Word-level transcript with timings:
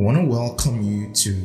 want 0.00 0.16
to 0.16 0.24
welcome 0.24 0.80
you 0.80 1.12
to 1.12 1.36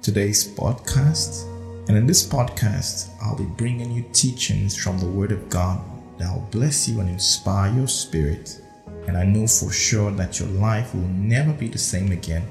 today's 0.00 0.48
podcast. 0.56 1.44
And 1.88 1.96
in 1.98 2.06
this 2.06 2.26
podcast, 2.26 3.10
I'll 3.22 3.36
be 3.36 3.44
bringing 3.44 3.92
you 3.92 4.02
teachings 4.14 4.74
from 4.74 4.98
the 4.98 5.04
Word 5.04 5.30
of 5.30 5.50
God 5.50 5.78
that 6.16 6.32
will 6.32 6.48
bless 6.50 6.88
you 6.88 7.00
and 7.00 7.10
inspire 7.10 7.70
your 7.74 7.86
spirit. 7.86 8.62
And 9.06 9.14
I 9.14 9.24
know 9.24 9.46
for 9.46 9.70
sure 9.70 10.10
that 10.12 10.40
your 10.40 10.48
life 10.48 10.94
will 10.94 11.02
never 11.02 11.52
be 11.52 11.68
the 11.68 11.76
same 11.76 12.10
again 12.10 12.48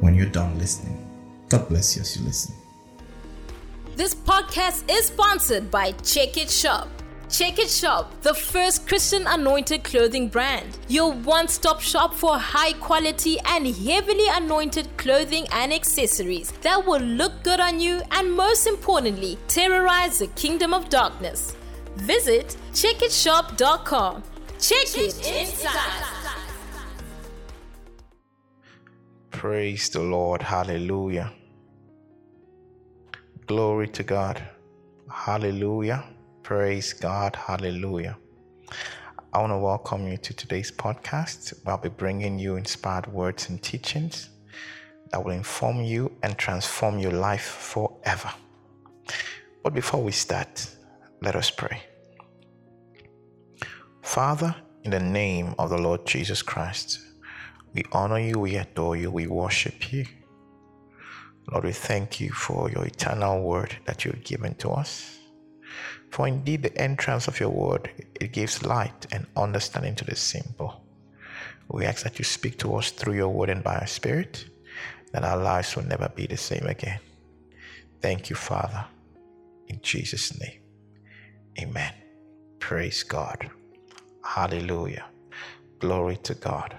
when 0.00 0.16
you're 0.16 0.26
done 0.26 0.58
listening. 0.58 1.08
God 1.50 1.68
bless 1.68 1.94
you 1.94 2.02
as 2.02 2.16
you 2.16 2.24
listen. 2.24 2.56
This 3.94 4.12
podcast 4.12 4.90
is 4.90 5.06
sponsored 5.06 5.70
by 5.70 5.92
Check 6.02 6.36
It 6.36 6.50
Shop. 6.50 6.88
Check 7.28 7.58
It 7.58 7.68
Shop, 7.68 8.12
the 8.22 8.32
first 8.32 8.86
Christian 8.86 9.26
anointed 9.26 9.82
clothing 9.82 10.28
brand. 10.28 10.78
Your 10.86 11.12
one 11.12 11.48
stop 11.48 11.80
shop 11.80 12.14
for 12.14 12.38
high 12.38 12.72
quality 12.74 13.36
and 13.46 13.66
heavily 13.66 14.28
anointed 14.30 14.96
clothing 14.96 15.44
and 15.50 15.72
accessories 15.72 16.52
that 16.62 16.86
will 16.86 17.00
look 17.00 17.32
good 17.42 17.58
on 17.58 17.80
you 17.80 18.00
and, 18.12 18.32
most 18.32 18.68
importantly, 18.68 19.38
terrorize 19.48 20.20
the 20.20 20.28
kingdom 20.28 20.72
of 20.72 20.88
darkness. 20.88 21.56
Visit 21.96 22.56
checkitshop.com. 22.72 24.22
Check 24.60 24.86
it 24.96 25.26
inside. 25.26 26.04
Praise 29.32 29.88
the 29.88 30.00
Lord. 30.00 30.42
Hallelujah. 30.42 31.32
Glory 33.46 33.88
to 33.88 34.04
God. 34.04 34.42
Hallelujah. 35.10 36.04
Praise 36.46 36.92
God. 36.92 37.34
Hallelujah. 37.34 38.16
I 39.32 39.40
want 39.40 39.50
to 39.50 39.58
welcome 39.58 40.06
you 40.06 40.16
to 40.18 40.32
today's 40.32 40.70
podcast. 40.70 41.52
I'll 41.66 41.76
be 41.76 41.88
bringing 41.88 42.38
you 42.38 42.54
inspired 42.54 43.08
words 43.08 43.48
and 43.48 43.60
teachings 43.60 44.30
that 45.10 45.24
will 45.24 45.32
inform 45.32 45.82
you 45.82 46.12
and 46.22 46.38
transform 46.38 47.00
your 47.00 47.10
life 47.10 47.42
forever. 47.42 48.30
But 49.64 49.74
before 49.74 50.00
we 50.00 50.12
start, 50.12 50.70
let 51.20 51.34
us 51.34 51.50
pray. 51.50 51.82
Father, 54.02 54.54
in 54.84 54.92
the 54.92 55.00
name 55.00 55.52
of 55.58 55.70
the 55.70 55.78
Lord 55.78 56.06
Jesus 56.06 56.42
Christ, 56.42 57.00
we 57.74 57.82
honor 57.90 58.20
you, 58.20 58.38
we 58.38 58.54
adore 58.54 58.94
you, 58.94 59.10
we 59.10 59.26
worship 59.26 59.92
you. 59.92 60.06
Lord, 61.50 61.64
we 61.64 61.72
thank 61.72 62.20
you 62.20 62.30
for 62.30 62.70
your 62.70 62.84
eternal 62.84 63.42
word 63.42 63.76
that 63.86 64.04
you've 64.04 64.22
given 64.22 64.54
to 64.58 64.70
us. 64.70 65.15
For 66.10 66.26
indeed, 66.26 66.62
the 66.62 66.76
entrance 66.78 67.28
of 67.28 67.38
your 67.40 67.50
word, 67.50 67.90
it 68.20 68.32
gives 68.32 68.64
light 68.64 69.06
and 69.12 69.26
understanding 69.36 69.94
to 69.96 70.04
the 70.04 70.16
simple. 70.16 70.82
We 71.68 71.84
ask 71.84 72.04
that 72.04 72.18
you 72.18 72.24
speak 72.24 72.58
to 72.58 72.76
us 72.76 72.90
through 72.90 73.14
your 73.14 73.28
word 73.28 73.50
and 73.50 73.62
by 73.62 73.78
your 73.78 73.86
spirit, 73.86 74.46
that 75.12 75.24
our 75.24 75.36
lives 75.36 75.76
will 75.76 75.84
never 75.84 76.08
be 76.08 76.26
the 76.26 76.36
same 76.36 76.66
again. 76.66 77.00
Thank 78.00 78.30
you, 78.30 78.36
Father. 78.36 78.84
In 79.68 79.80
Jesus' 79.82 80.38
name, 80.38 80.60
amen. 81.60 81.92
Praise 82.60 83.02
God. 83.02 83.50
Hallelujah. 84.24 85.06
Glory 85.80 86.16
to 86.18 86.34
God. 86.34 86.76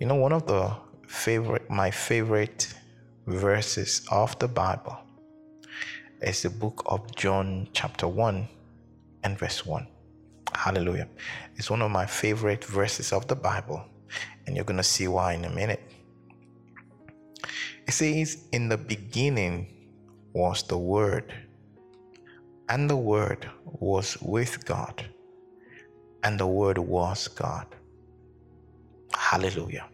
You 0.00 0.06
know, 0.06 0.14
one 0.14 0.32
of 0.32 0.46
the 0.46 0.74
favorite, 1.06 1.68
my 1.70 1.90
favorite 1.90 2.72
verses 3.26 4.06
of 4.10 4.38
the 4.38 4.48
Bible 4.48 4.96
is 6.22 6.42
the 6.42 6.50
book 6.50 6.82
of 6.86 7.14
John, 7.16 7.68
chapter 7.72 8.06
1 8.06 8.46
and 9.24 9.38
verse 9.38 9.64
1. 9.64 9.86
Hallelujah. 10.54 11.08
It's 11.56 11.70
one 11.70 11.80
of 11.80 11.90
my 11.90 12.04
favorite 12.06 12.64
verses 12.64 13.12
of 13.12 13.26
the 13.26 13.36
Bible, 13.36 13.82
and 14.46 14.54
you're 14.54 14.64
going 14.64 14.76
to 14.76 14.82
see 14.82 15.08
why 15.08 15.32
in 15.32 15.44
a 15.44 15.50
minute. 15.50 15.80
It 17.86 17.92
says, 17.92 18.44
In 18.52 18.68
the 18.68 18.76
beginning 18.76 19.66
was 20.34 20.62
the 20.64 20.76
Word, 20.76 21.32
and 22.68 22.88
the 22.88 22.96
Word 22.96 23.48
was 23.64 24.18
with 24.20 24.64
God, 24.66 25.04
and 26.22 26.38
the 26.38 26.46
Word 26.46 26.76
was 26.76 27.28
God. 27.28 27.66
Hallelujah. 29.14 29.86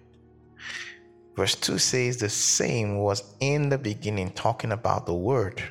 Verse 1.37 1.55
2 1.55 1.79
says 1.79 2.17
the 2.17 2.31
same 2.31 2.99
was 2.99 3.23
in 3.41 3.69
the 3.69 3.79
beginning, 3.79 4.31
talking 4.33 4.73
about 4.73 5.07
the 5.07 5.15
Word 5.15 5.63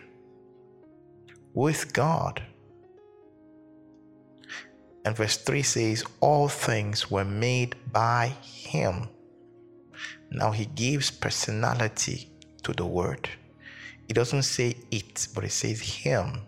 with 1.56 1.94
God. 1.94 2.44
And 5.04 5.16
verse 5.16 5.38
3 5.38 5.64
says, 5.64 6.04
All 6.20 6.48
things 6.48 7.10
were 7.10 7.26
made 7.26 7.76
by 7.92 8.36
Him. 8.44 9.10
Now 10.30 10.52
He 10.52 10.66
gives 10.66 11.10
personality 11.10 12.30
to 12.64 12.74
the 12.74 12.86
Word. 12.86 13.28
He 14.08 14.14
doesn't 14.14 14.44
say 14.44 14.76
it, 14.92 15.28
but 15.34 15.44
He 15.44 15.50
says 15.50 15.82
Him. 15.82 16.42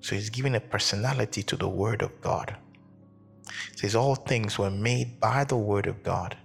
So 0.00 0.16
He's 0.16 0.30
giving 0.30 0.56
a 0.56 0.60
personality 0.60 1.42
to 1.44 1.56
the 1.56 1.68
Word 1.68 2.02
of 2.02 2.20
God. 2.20 2.56
It 3.72 3.78
says, 3.78 3.94
All 3.94 4.16
things 4.16 4.58
were 4.58 4.70
made 4.70 5.20
by 5.20 5.44
the 5.44 5.56
Word 5.56 5.86
of 5.86 6.02
God 6.02 6.36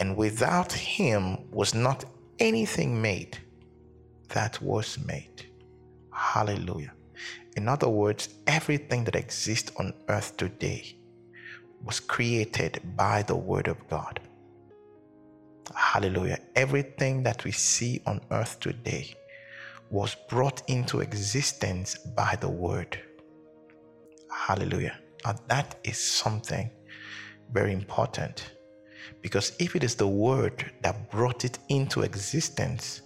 and 0.00 0.16
without 0.16 0.72
him 0.72 1.50
was 1.50 1.74
not 1.74 2.04
anything 2.38 3.00
made 3.00 3.38
that 4.28 4.60
was 4.62 4.98
made. 5.04 5.47
Hallelujah. 6.18 6.92
In 7.56 7.68
other 7.68 7.88
words, 7.88 8.28
everything 8.48 9.04
that 9.04 9.14
exists 9.14 9.70
on 9.78 9.94
earth 10.08 10.36
today 10.36 10.96
was 11.84 12.00
created 12.00 12.80
by 12.96 13.22
the 13.22 13.36
Word 13.36 13.68
of 13.68 13.88
God. 13.88 14.18
Hallelujah. 15.74 16.40
Everything 16.56 17.22
that 17.22 17.44
we 17.44 17.52
see 17.52 18.02
on 18.04 18.20
earth 18.32 18.58
today 18.58 19.14
was 19.90 20.16
brought 20.28 20.68
into 20.68 21.00
existence 21.00 21.96
by 22.16 22.36
the 22.40 22.48
Word. 22.48 22.98
Hallelujah. 24.32 24.98
Now, 25.24 25.36
that 25.46 25.76
is 25.84 25.98
something 25.98 26.68
very 27.52 27.72
important 27.72 28.52
because 29.22 29.52
if 29.58 29.76
it 29.76 29.84
is 29.84 29.94
the 29.94 30.06
word 30.06 30.70
that 30.82 31.10
brought 31.10 31.44
it 31.44 31.58
into 31.68 32.02
existence, 32.02 33.02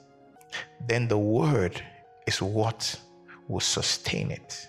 then 0.89 1.09
the 1.09 1.19
word 1.19 1.83
is 2.27 2.43
what 2.43 2.99
will 3.49 3.61
sustain 3.61 4.31
it. 4.31 4.69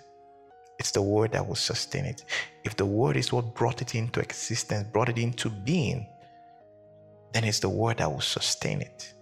It's 0.78 0.92
the 0.92 1.02
word 1.02 1.32
that 1.32 1.46
will 1.46 1.54
sustain 1.56 2.04
it. 2.04 2.24
If 2.64 2.76
the 2.76 2.86
word 2.86 3.16
is 3.16 3.32
what 3.32 3.54
brought 3.54 3.82
it 3.82 3.94
into 3.94 4.20
existence, 4.20 4.88
brought 4.92 5.08
it 5.08 5.18
into 5.18 5.50
being, 5.50 6.06
then 7.32 7.44
it's 7.44 7.60
the 7.60 7.68
word 7.68 7.98
that 7.98 8.10
will 8.10 8.20
sustain 8.20 8.80
it. 8.80 9.14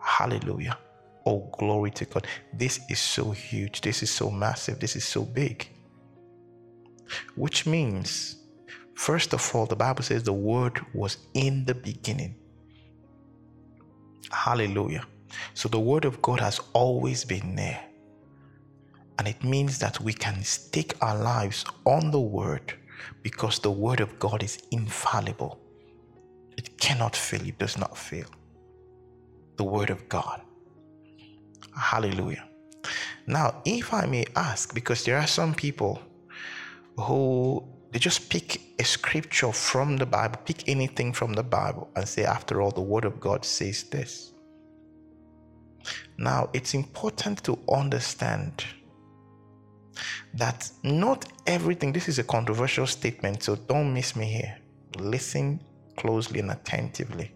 Hallelujah. 0.00 0.78
Oh, 1.26 1.50
glory 1.58 1.90
to 1.92 2.04
God. 2.06 2.26
This 2.52 2.80
is 2.90 2.98
so 3.00 3.30
huge. 3.32 3.80
This 3.82 4.02
is 4.02 4.10
so 4.10 4.30
massive. 4.30 4.80
This 4.80 4.96
is 4.96 5.04
so 5.04 5.22
big. 5.24 5.68
Which 7.36 7.66
means 7.66 8.36
First 8.96 9.34
of 9.34 9.54
all, 9.54 9.66
the 9.66 9.76
Bible 9.76 10.04
says 10.04 10.22
the 10.22 10.32
Word 10.32 10.80
was 10.94 11.18
in 11.34 11.64
the 11.64 11.74
beginning. 11.74 12.36
Hallelujah. 14.32 15.04
So 15.54 15.68
the 15.68 15.80
Word 15.80 16.04
of 16.04 16.20
God 16.22 16.40
has 16.40 16.60
always 16.72 17.24
been 17.24 17.54
there. 17.54 17.82
And 19.18 19.28
it 19.28 19.44
means 19.44 19.78
that 19.78 20.00
we 20.00 20.12
can 20.12 20.42
stake 20.42 20.94
our 21.00 21.16
lives 21.16 21.64
on 21.84 22.10
the 22.10 22.20
Word 22.20 22.74
because 23.22 23.58
the 23.58 23.70
Word 23.70 24.00
of 24.00 24.18
God 24.18 24.42
is 24.42 24.62
infallible. 24.70 25.60
It 26.56 26.78
cannot 26.78 27.14
fail, 27.14 27.46
it 27.46 27.58
does 27.58 27.78
not 27.78 27.96
fail. 27.96 28.26
The 29.56 29.64
Word 29.64 29.90
of 29.90 30.08
God. 30.08 30.40
Hallelujah. 31.76 32.48
Now, 33.26 33.62
if 33.64 33.94
I 33.94 34.06
may 34.06 34.24
ask, 34.34 34.74
because 34.74 35.04
there 35.04 35.18
are 35.18 35.26
some 35.26 35.54
people 35.54 36.00
who 36.98 37.62
they 37.92 37.98
just 37.98 38.30
pick 38.30 38.60
a 38.78 38.84
scripture 38.84 39.52
from 39.52 39.96
the 39.96 40.06
Bible, 40.06 40.38
pick 40.44 40.68
anything 40.68 41.12
from 41.12 41.34
the 41.34 41.42
Bible, 41.42 41.90
and 41.94 42.08
say, 42.08 42.24
after 42.24 42.60
all, 42.62 42.70
the 42.70 42.80
Word 42.80 43.04
of 43.04 43.20
God 43.20 43.44
says 43.44 43.84
this. 43.84 44.31
Now, 46.22 46.50
it's 46.52 46.74
important 46.74 47.42
to 47.42 47.58
understand 47.68 48.64
that 50.34 50.70
not 50.84 51.24
everything, 51.48 51.92
this 51.92 52.08
is 52.08 52.20
a 52.20 52.24
controversial 52.24 52.86
statement, 52.86 53.42
so 53.42 53.56
don't 53.56 53.92
miss 53.92 54.14
me 54.14 54.26
here. 54.26 54.56
Listen 55.00 55.60
closely 55.96 56.38
and 56.38 56.52
attentively. 56.52 57.34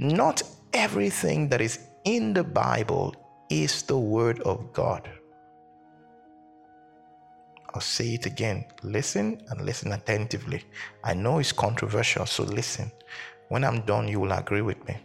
Not 0.00 0.42
everything 0.72 1.48
that 1.50 1.60
is 1.60 1.78
in 2.04 2.32
the 2.32 2.42
Bible 2.42 3.14
is 3.50 3.82
the 3.82 3.96
Word 3.96 4.40
of 4.40 4.72
God. 4.72 5.08
I'll 7.72 7.80
say 7.80 8.14
it 8.14 8.26
again. 8.26 8.64
Listen 8.82 9.40
and 9.48 9.64
listen 9.64 9.92
attentively. 9.92 10.64
I 11.04 11.14
know 11.14 11.38
it's 11.38 11.52
controversial, 11.52 12.26
so 12.26 12.42
listen. 12.42 12.90
When 13.48 13.62
I'm 13.62 13.82
done, 13.82 14.08
you 14.08 14.18
will 14.18 14.32
agree 14.32 14.62
with 14.62 14.84
me. 14.88 14.96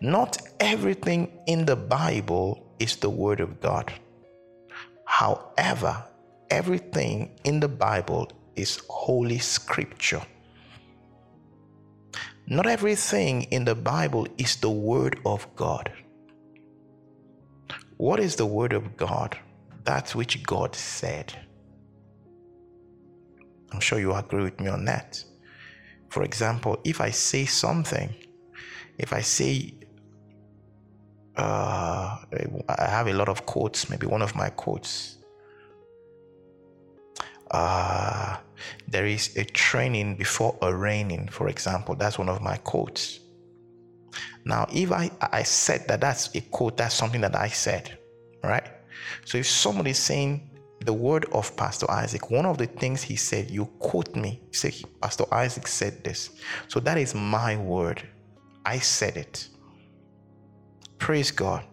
Not 0.00 0.38
everything 0.60 1.32
in 1.46 1.64
the 1.64 1.76
Bible 1.76 2.74
is 2.78 2.96
the 2.96 3.10
Word 3.10 3.40
of 3.40 3.60
God. 3.60 3.92
However, 5.04 6.04
everything 6.50 7.38
in 7.44 7.60
the 7.60 7.68
Bible 7.68 8.30
is 8.56 8.80
Holy 8.88 9.38
Scripture. 9.38 10.22
Not 12.46 12.66
everything 12.66 13.42
in 13.44 13.64
the 13.64 13.74
Bible 13.74 14.26
is 14.38 14.56
the 14.56 14.70
Word 14.70 15.20
of 15.26 15.46
God. 15.56 15.92
What 17.96 18.20
is 18.20 18.36
the 18.36 18.46
Word 18.46 18.72
of 18.72 18.96
God? 18.96 19.36
That 19.84 20.14
which 20.14 20.42
God 20.44 20.74
said. 20.74 21.34
I'm 23.72 23.80
sure 23.80 23.98
you 24.00 24.14
agree 24.14 24.44
with 24.44 24.60
me 24.60 24.68
on 24.68 24.84
that. 24.86 25.22
For 26.08 26.22
example, 26.22 26.80
if 26.84 27.00
I 27.00 27.10
say 27.10 27.44
something, 27.44 28.14
if 28.98 29.12
I 29.12 29.20
say, 29.20 29.74
uh, 31.36 32.18
I 32.68 32.90
have 32.90 33.06
a 33.06 33.12
lot 33.12 33.28
of 33.28 33.46
quotes, 33.46 33.88
maybe 33.88 34.06
one 34.06 34.22
of 34.22 34.34
my 34.34 34.50
quotes. 34.50 35.18
Uh, 37.50 38.36
there 38.88 39.06
is 39.06 39.36
a 39.36 39.44
training 39.44 40.16
before 40.16 40.58
a 40.62 40.74
raining, 40.74 41.28
for 41.28 41.48
example. 41.48 41.94
That's 41.94 42.18
one 42.18 42.28
of 42.28 42.42
my 42.42 42.56
quotes. 42.56 43.20
Now, 44.44 44.66
if 44.72 44.92
I, 44.92 45.10
I 45.20 45.42
said 45.44 45.86
that 45.88 46.00
that's 46.00 46.34
a 46.34 46.40
quote, 46.40 46.76
that's 46.76 46.94
something 46.94 47.20
that 47.20 47.36
I 47.36 47.48
said, 47.48 47.98
right? 48.42 48.66
So 49.24 49.38
if 49.38 49.46
somebody 49.46 49.90
is 49.90 49.98
saying 49.98 50.50
the 50.80 50.92
word 50.92 51.26
of 51.32 51.56
Pastor 51.56 51.90
Isaac, 51.90 52.30
one 52.30 52.46
of 52.46 52.58
the 52.58 52.66
things 52.66 53.02
he 53.02 53.16
said, 53.16 53.50
you 53.50 53.66
quote 53.78 54.14
me, 54.16 54.40
say 54.50 54.72
Pastor 55.00 55.24
Isaac 55.32 55.66
said 55.66 56.02
this. 56.02 56.30
So 56.68 56.80
that 56.80 56.98
is 56.98 57.14
my 57.14 57.56
word. 57.56 58.02
I 58.68 58.80
said 58.80 59.16
it. 59.16 59.48
Praise 60.98 61.30
God. 61.30 61.64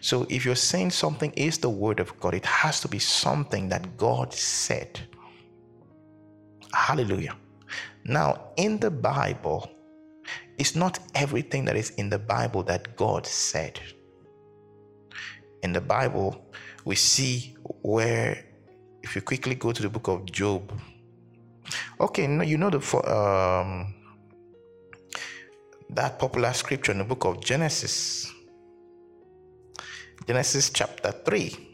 So 0.00 0.26
if 0.30 0.46
you're 0.46 0.64
saying 0.72 0.92
something 0.92 1.30
is 1.32 1.58
the 1.58 1.68
word 1.68 2.00
of 2.00 2.18
God, 2.20 2.32
it 2.32 2.46
has 2.46 2.80
to 2.80 2.88
be 2.88 2.98
something 2.98 3.68
that 3.68 3.98
God 3.98 4.32
said. 4.32 4.98
Hallelujah. 6.72 7.36
Now, 8.06 8.28
in 8.56 8.78
the 8.78 8.90
Bible, 8.90 9.70
it's 10.56 10.74
not 10.74 10.98
everything 11.14 11.66
that 11.66 11.76
is 11.76 11.90
in 12.00 12.08
the 12.08 12.18
Bible 12.18 12.62
that 12.62 12.96
God 12.96 13.26
said. 13.26 13.78
In 15.62 15.74
the 15.74 15.82
Bible, 15.82 16.30
we 16.86 16.94
see 16.94 17.56
where, 17.82 18.42
if 19.02 19.14
you 19.14 19.20
quickly 19.20 19.54
go 19.54 19.72
to 19.72 19.82
the 19.82 19.90
book 19.90 20.08
of 20.08 20.24
Job, 20.32 20.72
okay, 22.00 22.22
you 22.46 22.56
know 22.56 22.70
the 22.70 22.80
um, 23.06 23.97
that 25.90 26.18
popular 26.18 26.52
scripture 26.52 26.92
in 26.92 26.98
the 26.98 27.04
book 27.04 27.24
of 27.24 27.40
Genesis, 27.40 28.30
Genesis 30.26 30.70
chapter 30.70 31.12
three. 31.12 31.68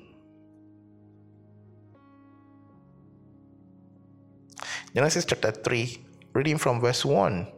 Genesis 4.94 5.24
chapter 5.24 5.50
3, 5.50 6.06
reading 6.34 6.56
from 6.56 6.80
verse 6.80 7.04
1. 7.04 7.48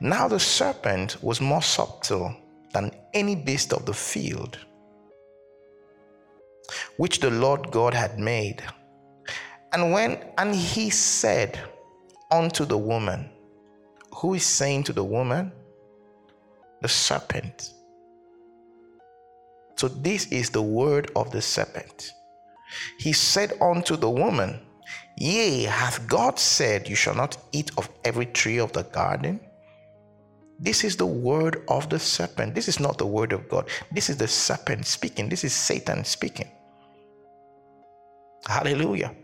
Now 0.00 0.28
the 0.28 0.38
serpent 0.38 1.16
was 1.22 1.40
more 1.40 1.62
subtle 1.62 2.36
than 2.74 2.90
any 3.14 3.34
beast 3.34 3.72
of 3.72 3.86
the 3.86 3.94
field 3.94 4.58
which 6.96 7.20
the 7.20 7.30
Lord 7.30 7.70
God 7.70 7.94
had 7.94 8.18
made. 8.18 8.62
And 9.72 9.92
when 9.92 10.18
and 10.38 10.54
he 10.54 10.90
said 10.90 11.58
unto 12.30 12.64
the 12.64 12.78
woman, 12.78 13.30
who 14.16 14.34
is 14.34 14.44
saying 14.44 14.84
to 14.84 14.92
the 14.92 15.04
woman? 15.04 15.52
The 16.82 16.88
serpent. 16.88 17.72
So 19.76 19.88
this 19.88 20.26
is 20.32 20.50
the 20.50 20.62
word 20.62 21.10
of 21.14 21.30
the 21.30 21.42
serpent. 21.42 22.12
He 22.98 23.12
said 23.12 23.52
unto 23.60 23.96
the 23.96 24.10
woman, 24.10 24.60
Yea, 25.18 25.64
hath 25.64 26.06
God 26.08 26.38
said, 26.38 26.88
You 26.88 26.96
shall 26.96 27.14
not 27.14 27.36
eat 27.52 27.70
of 27.76 27.88
every 28.04 28.26
tree 28.26 28.58
of 28.58 28.72
the 28.72 28.84
garden? 28.84 29.40
This 30.58 30.84
is 30.84 30.96
the 30.96 31.06
word 31.06 31.62
of 31.68 31.90
the 31.90 31.98
serpent. 31.98 32.54
This 32.54 32.68
is 32.68 32.80
not 32.80 32.96
the 32.96 33.06
word 33.06 33.32
of 33.32 33.48
God. 33.48 33.68
This 33.92 34.08
is 34.08 34.16
the 34.16 34.28
serpent 34.28 34.86
speaking. 34.86 35.28
This 35.28 35.44
is 35.44 35.52
Satan 35.52 36.04
speaking. 36.04 36.50
Hallelujah. 38.46 39.14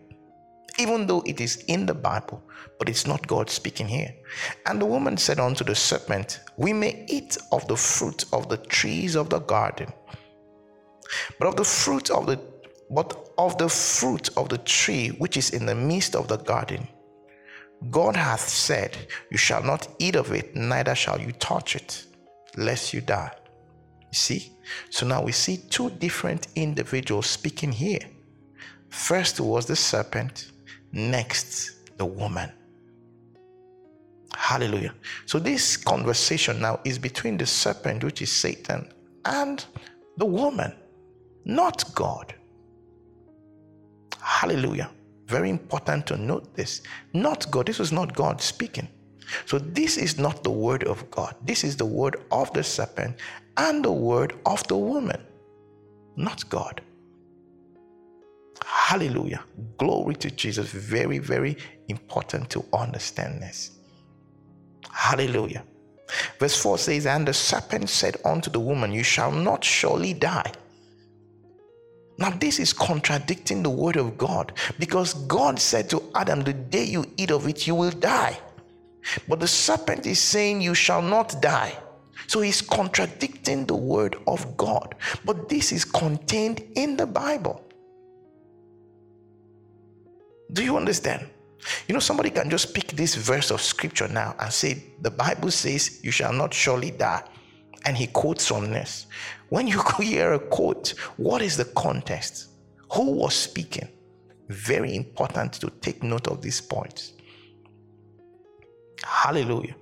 Even 0.82 1.06
though 1.06 1.22
it 1.24 1.40
is 1.40 1.64
in 1.68 1.86
the 1.86 1.94
Bible, 1.94 2.42
but 2.78 2.88
it's 2.88 3.06
not 3.06 3.28
God 3.28 3.48
speaking 3.48 3.86
here. 3.86 4.12
And 4.66 4.80
the 4.80 4.86
woman 4.94 5.16
said 5.16 5.38
unto 5.38 5.62
the 5.64 5.76
serpent, 5.76 6.40
We 6.56 6.72
may 6.72 7.04
eat 7.08 7.38
of 7.52 7.68
the 7.68 7.76
fruit 7.76 8.24
of 8.32 8.48
the 8.48 8.56
trees 8.56 9.14
of 9.14 9.30
the 9.30 9.38
garden, 9.38 9.92
but 11.38 11.46
of 11.46 11.56
the 11.56 11.64
fruit 11.64 12.10
of 12.10 12.26
the 12.26 12.40
but 12.90 13.30
of 13.38 13.56
the 13.58 13.68
fruit 13.68 14.28
of 14.36 14.48
the 14.48 14.58
tree 14.58 15.08
which 15.22 15.36
is 15.36 15.50
in 15.50 15.66
the 15.66 15.74
midst 15.74 16.16
of 16.16 16.26
the 16.28 16.36
garden, 16.36 16.88
God 17.90 18.16
hath 18.16 18.48
said, 18.48 18.96
You 19.30 19.38
shall 19.38 19.62
not 19.62 19.88
eat 19.98 20.16
of 20.16 20.32
it, 20.32 20.54
neither 20.56 20.94
shall 20.94 21.20
you 21.20 21.32
touch 21.32 21.76
it, 21.76 22.04
lest 22.56 22.92
you 22.92 23.00
die. 23.00 23.32
You 24.12 24.18
see? 24.18 24.52
So 24.90 25.06
now 25.06 25.22
we 25.22 25.32
see 25.32 25.56
two 25.56 25.90
different 25.90 26.48
individuals 26.56 27.26
speaking 27.26 27.72
here. 27.72 28.00
First 28.90 29.40
was 29.40 29.66
the 29.66 29.76
serpent, 29.76 30.51
next 30.92 31.96
the 31.98 32.06
woman. 32.06 32.50
Hallelujah. 34.34 34.94
So 35.26 35.38
this 35.38 35.76
conversation 35.76 36.60
now 36.60 36.80
is 36.84 36.98
between 36.98 37.36
the 37.36 37.46
serpent, 37.46 38.04
which 38.04 38.22
is 38.22 38.32
Satan, 38.32 38.90
and 39.24 39.64
the 40.16 40.26
woman, 40.26 40.72
not 41.44 41.94
God. 41.94 42.34
Hallelujah. 44.20 44.90
Very 45.26 45.50
important 45.50 46.06
to 46.06 46.16
note 46.16 46.54
this. 46.54 46.82
Not 47.12 47.50
God. 47.50 47.66
This 47.66 47.78
was 47.78 47.92
not 47.92 48.14
God 48.14 48.40
speaking. 48.40 48.88
So 49.46 49.58
this 49.58 49.96
is 49.96 50.18
not 50.18 50.42
the 50.44 50.50
word 50.50 50.84
of 50.84 51.10
God. 51.10 51.34
This 51.44 51.64
is 51.64 51.76
the 51.76 51.86
word 51.86 52.16
of 52.30 52.52
the 52.52 52.62
serpent 52.62 53.16
and 53.56 53.84
the 53.84 53.92
word 53.92 54.34
of 54.46 54.66
the 54.68 54.76
woman, 54.76 55.20
not 56.16 56.48
God. 56.48 56.80
Hallelujah. 58.64 59.44
Glory 59.78 60.14
to 60.16 60.30
Jesus. 60.30 60.70
Very, 60.70 61.18
very 61.18 61.56
important 61.88 62.50
to 62.50 62.64
understand 62.72 63.42
this. 63.42 63.72
Hallelujah. 64.90 65.64
Verse 66.38 66.56
4 66.60 66.78
says, 66.78 67.06
And 67.06 67.26
the 67.26 67.32
serpent 67.32 67.88
said 67.88 68.16
unto 68.24 68.50
the 68.50 68.60
woman, 68.60 68.92
You 68.92 69.02
shall 69.02 69.32
not 69.32 69.64
surely 69.64 70.14
die. 70.14 70.52
Now, 72.18 72.30
this 72.30 72.60
is 72.60 72.72
contradicting 72.72 73.62
the 73.62 73.70
word 73.70 73.96
of 73.96 74.18
God 74.18 74.52
because 74.78 75.14
God 75.26 75.58
said 75.58 75.88
to 75.90 76.02
Adam, 76.14 76.42
The 76.42 76.52
day 76.52 76.84
you 76.84 77.06
eat 77.16 77.30
of 77.30 77.48
it, 77.48 77.66
you 77.66 77.74
will 77.74 77.90
die. 77.90 78.38
But 79.26 79.40
the 79.40 79.48
serpent 79.48 80.06
is 80.06 80.20
saying, 80.20 80.60
You 80.60 80.74
shall 80.74 81.02
not 81.02 81.40
die. 81.40 81.76
So 82.26 82.40
he's 82.40 82.62
contradicting 82.62 83.66
the 83.66 83.74
word 83.74 84.16
of 84.26 84.56
God. 84.56 84.94
But 85.24 85.48
this 85.48 85.72
is 85.72 85.84
contained 85.84 86.62
in 86.76 86.96
the 86.96 87.06
Bible. 87.06 87.64
Do 90.52 90.62
you 90.62 90.76
understand? 90.76 91.28
You 91.86 91.94
know, 91.94 92.00
somebody 92.00 92.30
can 92.30 92.50
just 92.50 92.74
pick 92.74 92.88
this 92.88 93.14
verse 93.14 93.50
of 93.50 93.62
scripture 93.62 94.08
now 94.08 94.34
and 94.38 94.52
say, 94.52 94.84
The 95.00 95.10
Bible 95.10 95.50
says, 95.50 96.00
You 96.02 96.10
shall 96.10 96.32
not 96.32 96.52
surely 96.52 96.90
die. 96.90 97.24
And 97.84 97.96
he 97.96 98.06
quotes 98.06 98.46
from 98.46 98.70
this. 98.70 99.06
When 99.48 99.66
you 99.66 99.82
hear 100.00 100.34
a 100.34 100.38
quote, 100.38 100.94
what 101.16 101.42
is 101.42 101.56
the 101.56 101.64
context? 101.64 102.48
Who 102.92 103.12
was 103.12 103.34
speaking? 103.34 103.88
Very 104.48 104.94
important 104.94 105.54
to 105.54 105.70
take 105.80 106.02
note 106.02 106.28
of 106.28 106.42
these 106.42 106.60
points. 106.60 107.12
Hallelujah. 109.04 109.74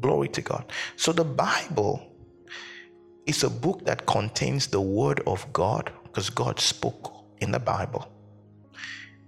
Glory 0.00 0.28
to 0.28 0.40
God. 0.40 0.72
So 0.96 1.12
the 1.12 1.24
Bible 1.24 2.10
is 3.26 3.42
a 3.42 3.50
book 3.50 3.84
that 3.84 4.06
contains 4.06 4.66
the 4.66 4.80
word 4.80 5.20
of 5.26 5.50
God 5.52 5.92
because 6.04 6.30
God 6.30 6.60
spoke 6.60 7.24
in 7.38 7.50
the 7.50 7.58
Bible. 7.58 8.08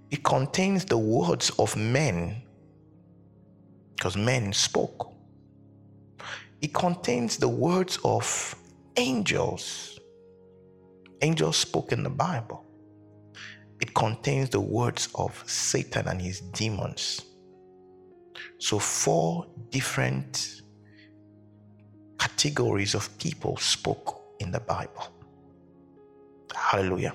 It 0.09 0.23
contains 0.23 0.85
the 0.85 0.97
words 0.97 1.49
of 1.59 1.75
men 1.75 2.41
because 3.95 4.15
men 4.15 4.53
spoke. 4.53 5.13
It 6.61 6.73
contains 6.73 7.37
the 7.37 7.49
words 7.49 7.99
of 8.03 8.55
angels. 8.95 9.99
Angels 11.21 11.57
spoke 11.57 11.91
in 11.91 12.03
the 12.03 12.09
Bible. 12.09 12.63
It 13.81 13.93
contains 13.93 14.49
the 14.49 14.61
words 14.61 15.09
of 15.15 15.43
Satan 15.45 16.07
and 16.07 16.21
his 16.21 16.39
demons. 16.41 17.21
So, 18.59 18.79
four 18.79 19.45
different 19.69 20.61
categories 22.17 22.95
of 22.95 23.15
people 23.19 23.57
spoke 23.57 24.21
in 24.39 24.51
the 24.51 24.59
Bible. 24.59 25.07
Hallelujah. 26.55 27.13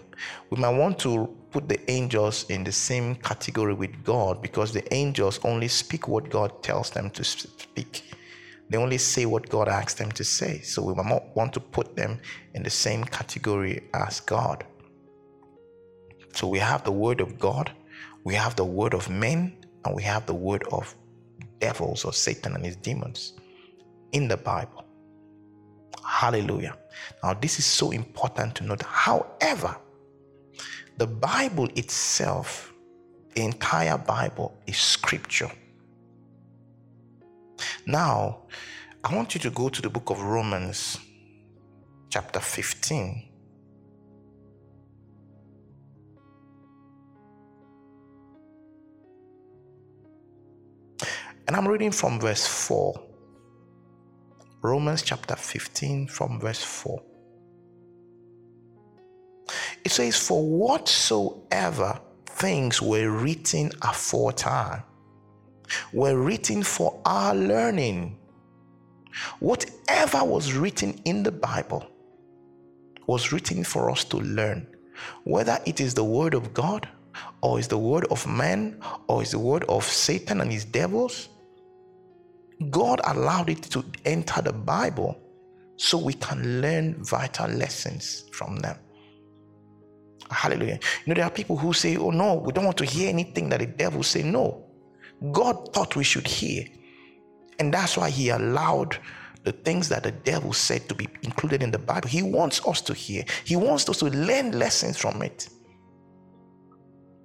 We 0.50 0.58
might 0.58 0.76
want 0.76 0.98
to 1.00 1.36
put 1.52 1.68
the 1.68 1.90
angels 1.90 2.46
in 2.48 2.64
the 2.64 2.72
same 2.72 3.14
category 3.16 3.74
with 3.74 4.02
God 4.04 4.40
because 4.40 4.72
the 4.72 4.92
angels 4.92 5.38
only 5.44 5.68
speak 5.68 6.08
what 6.08 6.30
God 6.30 6.62
tells 6.62 6.90
them 6.90 7.10
to 7.10 7.22
speak. 7.22 8.14
They 8.70 8.78
only 8.78 8.98
say 8.98 9.26
what 9.26 9.48
God 9.50 9.68
asks 9.68 9.94
them 9.94 10.10
to 10.12 10.24
say. 10.24 10.60
So 10.60 10.82
we 10.82 10.94
want 10.94 11.52
to 11.52 11.60
put 11.60 11.94
them 11.94 12.20
in 12.54 12.62
the 12.62 12.70
same 12.70 13.04
category 13.04 13.82
as 13.92 14.20
God. 14.20 14.64
So 16.34 16.48
we 16.48 16.58
have 16.58 16.82
the 16.84 16.92
word 16.92 17.20
of 17.20 17.38
God, 17.38 17.70
we 18.24 18.34
have 18.34 18.56
the 18.56 18.64
word 18.64 18.94
of 18.94 19.10
men, 19.10 19.54
and 19.84 19.94
we 19.94 20.02
have 20.04 20.24
the 20.24 20.34
word 20.34 20.64
of 20.72 20.94
devils 21.60 22.04
or 22.06 22.14
Satan 22.14 22.54
and 22.54 22.64
his 22.64 22.76
demons 22.76 23.34
in 24.12 24.28
the 24.28 24.38
Bible. 24.38 24.86
Hallelujah. 26.04 26.76
Now, 27.22 27.34
this 27.34 27.58
is 27.58 27.66
so 27.66 27.90
important 27.90 28.54
to 28.56 28.64
note. 28.64 28.82
However, 28.82 29.76
the 30.98 31.06
Bible 31.06 31.68
itself, 31.76 32.72
the 33.34 33.42
entire 33.42 33.98
Bible, 33.98 34.56
is 34.66 34.76
scripture. 34.76 35.50
Now, 37.86 38.42
I 39.04 39.14
want 39.14 39.34
you 39.34 39.40
to 39.40 39.50
go 39.50 39.68
to 39.68 39.82
the 39.82 39.90
book 39.90 40.10
of 40.10 40.22
Romans, 40.22 40.98
chapter 42.10 42.40
15. 42.40 43.28
And 51.48 51.56
I'm 51.56 51.66
reading 51.66 51.90
from 51.90 52.20
verse 52.20 52.46
4. 52.46 52.94
Romans 54.62 55.02
chapter 55.02 55.34
15, 55.34 56.06
from 56.06 56.38
verse 56.38 56.62
4. 56.62 57.02
It 59.84 59.90
says, 59.90 60.16
For 60.16 60.44
whatsoever 60.44 62.00
things 62.26 62.80
were 62.80 63.10
written 63.10 63.70
aforetime 63.82 64.82
were 65.92 66.16
written 66.16 66.62
for 66.62 67.00
our 67.04 67.34
learning. 67.34 68.18
Whatever 69.40 70.24
was 70.24 70.52
written 70.54 71.00
in 71.04 71.22
the 71.22 71.32
Bible 71.32 71.86
was 73.06 73.32
written 73.32 73.64
for 73.64 73.90
us 73.90 74.04
to 74.04 74.18
learn, 74.18 74.66
whether 75.24 75.58
it 75.66 75.80
is 75.80 75.94
the 75.94 76.04
Word 76.04 76.34
of 76.34 76.54
God, 76.54 76.88
or 77.42 77.58
is 77.58 77.68
the 77.68 77.78
Word 77.78 78.06
of 78.06 78.26
man, 78.26 78.80
or 79.08 79.22
is 79.22 79.32
the 79.32 79.38
Word 79.38 79.64
of 79.68 79.84
Satan 79.84 80.40
and 80.40 80.50
his 80.50 80.64
devils. 80.64 81.28
God 82.70 83.00
allowed 83.04 83.50
it 83.50 83.62
to 83.64 83.84
enter 84.04 84.40
the 84.40 84.52
Bible 84.52 85.18
so 85.76 85.98
we 85.98 86.14
can 86.14 86.60
learn 86.60 87.02
vital 87.02 87.48
lessons 87.48 88.24
from 88.32 88.56
them. 88.56 88.78
Hallelujah. 90.30 90.78
You 91.04 91.10
know, 91.10 91.14
there 91.14 91.24
are 91.24 91.30
people 91.30 91.56
who 91.56 91.72
say, 91.72 91.96
Oh 91.96 92.10
no, 92.10 92.34
we 92.34 92.52
don't 92.52 92.64
want 92.64 92.78
to 92.78 92.84
hear 92.84 93.08
anything 93.08 93.48
that 93.50 93.60
the 93.60 93.66
devil 93.66 94.02
say. 94.02 94.22
No. 94.22 94.64
God 95.30 95.72
thought 95.72 95.96
we 95.96 96.04
should 96.04 96.26
hear. 96.26 96.64
And 97.58 97.72
that's 97.72 97.96
why 97.96 98.10
he 98.10 98.30
allowed 98.30 98.98
the 99.44 99.52
things 99.52 99.88
that 99.88 100.02
the 100.02 100.12
devil 100.12 100.52
said 100.52 100.88
to 100.88 100.94
be 100.94 101.08
included 101.22 101.62
in 101.62 101.70
the 101.70 101.78
Bible. 101.78 102.08
He 102.08 102.22
wants 102.22 102.66
us 102.66 102.80
to 102.82 102.94
hear, 102.94 103.24
he 103.44 103.56
wants 103.56 103.88
us 103.88 103.98
to 103.98 104.06
learn 104.06 104.52
lessons 104.58 104.96
from 104.96 105.22
it. 105.22 105.48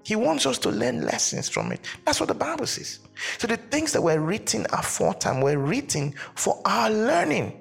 He 0.04 0.16
wants 0.16 0.46
us 0.46 0.58
to 0.60 0.70
learn 0.70 1.02
lessons 1.02 1.50
from 1.50 1.72
it. 1.72 1.82
That's 2.06 2.20
what 2.22 2.30
the 2.30 2.36
Bible 2.36 2.66
says. 2.66 3.00
So 3.38 3.48
the 3.48 3.58
things 3.58 3.92
that 3.92 4.02
were 4.02 4.20
written 4.20 4.66
aforetime 4.72 5.42
were 5.42 5.58
written 5.58 6.14
for 6.36 6.62
our 6.64 6.90
learning. 6.90 7.60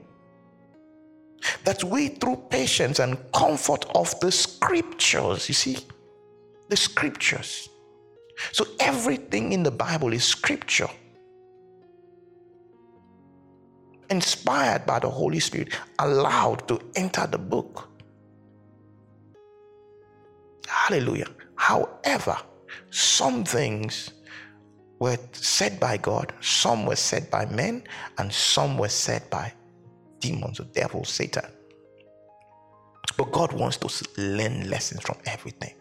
That 1.64 1.84
we, 1.84 2.08
through 2.08 2.36
patience 2.50 2.98
and 2.98 3.18
comfort 3.32 3.86
of 3.94 4.18
the 4.20 4.32
scriptures, 4.32 5.48
you 5.48 5.54
see, 5.54 5.78
the 6.68 6.76
scriptures, 6.76 7.68
so 8.52 8.66
everything 8.80 9.52
in 9.52 9.62
the 9.62 9.70
Bible 9.70 10.12
is 10.12 10.24
scripture. 10.24 10.88
Inspired 14.10 14.86
by 14.86 14.98
the 14.98 15.10
Holy 15.10 15.40
Spirit, 15.40 15.70
allowed 15.98 16.68
to 16.68 16.80
enter 16.94 17.26
the 17.26 17.38
book. 17.38 17.88
Hallelujah. 20.68 21.28
However, 21.56 22.36
some 22.90 23.44
things 23.44 24.10
were 25.00 25.18
said 25.32 25.80
by 25.80 25.96
God, 25.96 26.32
some 26.40 26.86
were 26.86 26.96
said 26.96 27.30
by 27.30 27.46
men, 27.46 27.82
and 28.18 28.32
some 28.32 28.78
were 28.78 28.88
said 28.88 29.28
by 29.30 29.52
demons 30.26 30.60
or 30.60 30.64
devil, 30.64 31.04
Satan. 31.04 31.44
But 33.16 33.32
God 33.32 33.52
wants 33.52 33.76
to 33.78 34.20
learn 34.20 34.68
lessons 34.68 35.02
from 35.02 35.16
everything. 35.26 35.74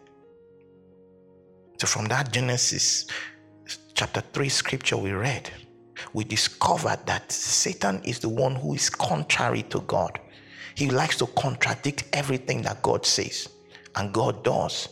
So, 1.78 1.86
from 1.86 2.06
that 2.06 2.32
Genesis 2.32 3.06
chapter 3.94 4.22
3 4.32 4.48
scripture 4.48 4.96
we 4.96 5.12
read, 5.12 5.50
we 6.12 6.24
discovered 6.24 7.00
that 7.06 7.30
Satan 7.30 8.00
is 8.04 8.18
the 8.20 8.28
one 8.28 8.54
who 8.54 8.74
is 8.74 8.88
contrary 8.88 9.62
to 9.64 9.80
God. 9.80 10.18
He 10.74 10.90
likes 10.90 11.16
to 11.18 11.26
contradict 11.26 12.04
everything 12.12 12.62
that 12.62 12.82
God 12.82 13.04
says, 13.04 13.48
and 13.96 14.12
God 14.12 14.44
does. 14.44 14.88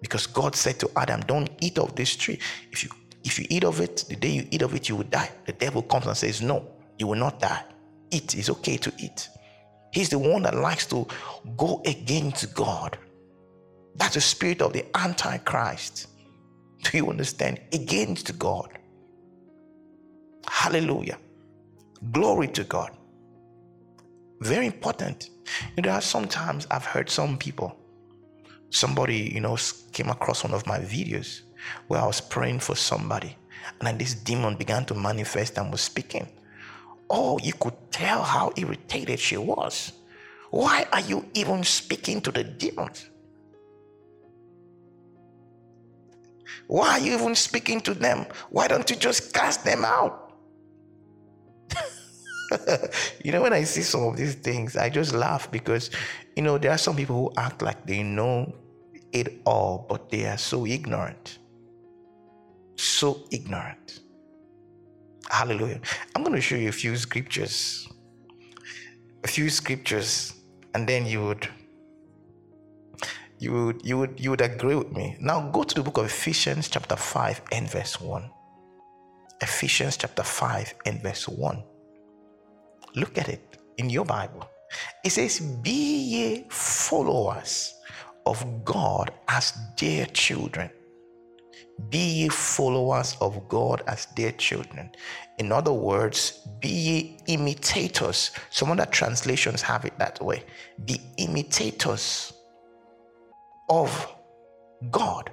Because 0.00 0.26
God 0.26 0.54
said 0.54 0.78
to 0.80 0.90
Adam, 0.96 1.20
Don't 1.20 1.50
eat 1.60 1.78
of 1.78 1.94
this 1.96 2.14
tree. 2.14 2.38
If 2.70 2.84
you 2.84 2.90
if 3.24 3.40
you 3.40 3.46
eat 3.50 3.64
of 3.64 3.80
it, 3.80 4.04
the 4.08 4.14
day 4.14 4.28
you 4.30 4.46
eat 4.52 4.62
of 4.62 4.74
it, 4.74 4.88
you 4.88 4.96
will 4.96 5.04
die. 5.04 5.30
The 5.46 5.52
devil 5.52 5.82
comes 5.82 6.06
and 6.06 6.16
says, 6.16 6.42
No, 6.42 6.68
you 6.98 7.08
will 7.08 7.16
not 7.18 7.40
die. 7.40 7.64
Eat. 8.10 8.36
It's 8.36 8.50
okay 8.50 8.76
to 8.76 8.92
eat. 8.98 9.28
He's 9.92 10.10
the 10.10 10.18
one 10.18 10.42
that 10.42 10.54
likes 10.54 10.86
to 10.86 11.06
go 11.56 11.82
against 11.86 12.54
God. 12.54 12.98
That's 13.94 14.14
the 14.14 14.20
spirit 14.20 14.62
of 14.62 14.72
the 14.72 14.84
Antichrist. 14.96 16.08
Do 16.82 16.98
you 16.98 17.08
understand? 17.08 17.60
Against 17.72 18.38
God. 18.38 18.78
Hallelujah. 20.46 21.18
Glory 22.12 22.48
to 22.48 22.64
God. 22.64 22.90
Very 24.40 24.66
important. 24.66 25.30
You 25.76 25.82
know, 25.82 25.98
sometimes 26.00 26.66
I've 26.70 26.84
heard 26.84 27.08
some 27.08 27.38
people, 27.38 27.74
somebody, 28.70 29.32
you 29.34 29.40
know, 29.40 29.56
came 29.92 30.10
across 30.10 30.44
one 30.44 30.52
of 30.52 30.66
my 30.66 30.78
videos 30.80 31.40
where 31.88 32.00
I 32.00 32.06
was 32.06 32.20
praying 32.20 32.60
for 32.60 32.76
somebody, 32.76 33.36
and 33.80 33.86
then 33.86 33.98
this 33.98 34.14
demon 34.14 34.56
began 34.56 34.84
to 34.86 34.94
manifest 34.94 35.56
and 35.56 35.72
was 35.72 35.80
speaking. 35.80 36.28
Oh, 37.08 37.38
you 37.42 37.52
could 37.52 37.74
tell 37.90 38.22
how 38.22 38.52
irritated 38.56 39.18
she 39.18 39.36
was. 39.36 39.92
Why 40.50 40.86
are 40.92 41.00
you 41.00 41.26
even 41.34 41.64
speaking 41.64 42.20
to 42.22 42.30
the 42.30 42.44
demons? 42.44 43.10
Why 46.66 46.92
are 46.92 46.98
you 46.98 47.14
even 47.14 47.34
speaking 47.34 47.80
to 47.82 47.94
them? 47.94 48.26
Why 48.50 48.68
don't 48.68 48.88
you 48.90 48.96
just 48.96 49.32
cast 49.32 49.64
them 49.64 49.84
out? 49.84 50.32
you 53.24 53.32
know, 53.32 53.42
when 53.42 53.52
I 53.52 53.64
see 53.64 53.82
some 53.82 54.04
of 54.04 54.16
these 54.16 54.34
things, 54.34 54.76
I 54.76 54.88
just 54.88 55.14
laugh 55.14 55.50
because, 55.50 55.90
you 56.36 56.42
know, 56.42 56.58
there 56.58 56.70
are 56.70 56.78
some 56.78 56.96
people 56.96 57.16
who 57.16 57.32
act 57.36 57.62
like 57.62 57.86
they 57.86 58.02
know 58.02 58.52
it 59.12 59.40
all, 59.44 59.86
but 59.88 60.10
they 60.10 60.26
are 60.26 60.38
so 60.38 60.66
ignorant. 60.66 61.38
So 62.76 63.24
ignorant. 63.30 64.00
Hallelujah. 65.30 65.80
I'm 66.14 66.22
going 66.22 66.34
to 66.34 66.40
show 66.40 66.56
you 66.56 66.68
a 66.68 66.72
few 66.72 66.96
scriptures. 66.96 67.88
A 69.24 69.28
few 69.28 69.50
scriptures, 69.50 70.34
and 70.74 70.88
then 70.88 71.04
you 71.06 71.24
would 71.24 71.48
you 73.38 73.52
would 73.52 73.84
you 73.84 73.98
would 73.98 74.20
you 74.20 74.30
would 74.30 74.40
agree 74.40 74.76
with 74.76 74.92
me. 74.92 75.16
Now 75.20 75.50
go 75.50 75.62
to 75.64 75.74
the 75.74 75.82
book 75.82 75.98
of 75.98 76.06
Ephesians 76.06 76.68
chapter 76.68 76.96
5 76.96 77.42
and 77.52 77.68
verse 77.68 78.00
1. 78.00 78.30
Ephesians 79.42 79.96
chapter 79.96 80.22
5 80.22 80.74
and 80.86 81.02
verse 81.02 81.28
1. 81.28 81.62
Look 82.94 83.18
at 83.18 83.28
it 83.28 83.58
in 83.76 83.90
your 83.90 84.04
Bible. 84.04 84.48
It 85.04 85.10
says, 85.10 85.40
Be 85.40 85.70
ye 85.70 86.46
followers 86.48 87.74
of 88.24 88.64
God 88.64 89.12
as 89.28 89.52
dear 89.76 90.06
children. 90.06 90.70
Be 91.90 91.98
ye 91.98 92.28
followers 92.28 93.16
of 93.20 93.48
God 93.48 93.82
as 93.86 94.06
dear 94.06 94.32
children. 94.32 94.90
In 95.38 95.52
other 95.52 95.72
words, 95.72 96.46
be 96.60 96.68
ye 96.68 97.18
imitators. 97.26 98.30
Some 98.50 98.70
other 98.70 98.86
translations 98.86 99.62
have 99.62 99.84
it 99.84 99.98
that 99.98 100.22
way. 100.22 100.44
Be 100.84 101.00
imitators 101.18 102.32
of 103.68 104.14
God. 104.90 105.30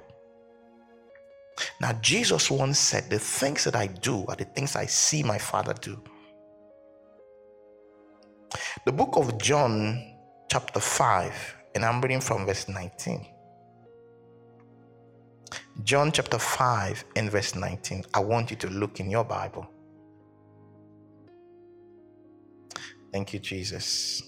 Now, 1.80 1.92
Jesus 1.94 2.50
once 2.50 2.78
said, 2.78 3.10
The 3.10 3.18
things 3.18 3.64
that 3.64 3.76
I 3.76 3.86
do 3.86 4.24
are 4.28 4.36
the 4.36 4.44
things 4.44 4.76
I 4.76 4.86
see 4.86 5.22
my 5.22 5.38
Father 5.38 5.74
do. 5.80 6.02
The 8.84 8.92
book 8.92 9.16
of 9.16 9.38
John, 9.38 10.16
chapter 10.50 10.80
5, 10.80 11.56
and 11.74 11.84
I'm 11.84 12.00
reading 12.00 12.20
from 12.20 12.46
verse 12.46 12.68
19. 12.68 13.33
John 15.82 16.12
chapter 16.12 16.38
5 16.38 17.04
and 17.16 17.30
verse 17.30 17.54
19. 17.54 18.04
I 18.14 18.20
want 18.20 18.50
you 18.50 18.56
to 18.58 18.68
look 18.68 19.00
in 19.00 19.10
your 19.10 19.24
Bible. 19.24 19.66
Thank 23.12 23.32
you, 23.32 23.40
Jesus. 23.40 24.22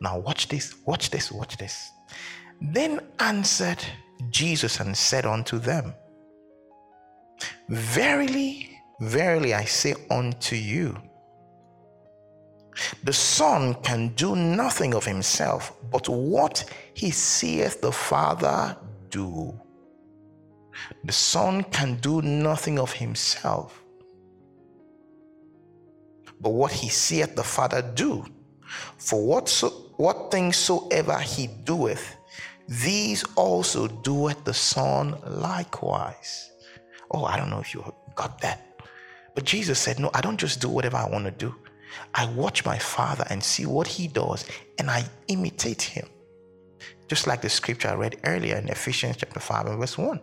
Now, 0.00 0.18
watch 0.18 0.48
this, 0.48 0.76
watch 0.86 1.10
this, 1.10 1.30
watch 1.30 1.58
this. 1.58 1.90
Then 2.60 3.00
answered 3.18 3.84
Jesus 4.30 4.80
and 4.80 4.96
said 4.96 5.26
unto 5.26 5.58
them, 5.58 5.94
Verily, 7.68 8.70
verily, 9.00 9.54
I 9.54 9.64
say 9.64 9.94
unto 10.10 10.56
you, 10.56 10.96
the 13.04 13.12
Son 13.12 13.74
can 13.82 14.08
do 14.08 14.36
nothing 14.36 14.94
of 14.94 15.04
himself, 15.04 15.72
but 15.90 16.08
what 16.08 16.64
he 16.94 17.10
seeth 17.10 17.80
the 17.80 17.92
Father 17.92 18.76
do. 19.10 19.58
The 21.04 21.12
Son 21.12 21.62
can 21.64 21.96
do 21.96 22.22
nothing 22.22 22.78
of 22.78 22.92
himself, 22.92 23.82
but 26.40 26.50
what 26.50 26.72
he 26.72 26.88
seeth 26.88 27.36
the 27.36 27.44
Father 27.44 27.82
do. 27.94 28.24
For 28.96 29.24
what, 29.24 29.48
so, 29.48 29.68
what 29.96 30.30
things 30.30 30.56
soever 30.56 31.18
he 31.18 31.48
doeth, 31.64 32.16
these 32.68 33.24
also 33.34 33.88
doeth 33.88 34.44
the 34.44 34.54
Son 34.54 35.18
likewise. 35.26 36.50
Oh, 37.10 37.24
I 37.24 37.36
don't 37.36 37.50
know 37.50 37.60
if 37.60 37.74
you 37.74 37.84
got 38.14 38.40
that. 38.42 38.70
But 39.34 39.44
Jesus 39.44 39.78
said, 39.78 39.98
No, 39.98 40.10
I 40.14 40.20
don't 40.20 40.38
just 40.38 40.60
do 40.60 40.68
whatever 40.68 40.96
I 40.96 41.08
want 41.08 41.24
to 41.24 41.30
do. 41.30 41.54
I 42.14 42.26
watch 42.32 42.64
my 42.64 42.78
Father 42.78 43.24
and 43.30 43.42
see 43.42 43.66
what 43.66 43.86
he 43.86 44.08
does, 44.08 44.44
and 44.78 44.90
I 44.90 45.04
imitate 45.28 45.82
him. 45.82 46.08
Just 47.08 47.26
like 47.26 47.42
the 47.42 47.48
scripture 47.48 47.88
I 47.88 47.94
read 47.94 48.20
earlier 48.24 48.56
in 48.56 48.68
Ephesians 48.68 49.16
chapter 49.18 49.40
5 49.40 49.66
and 49.66 49.78
verse 49.80 49.98
1. 49.98 50.20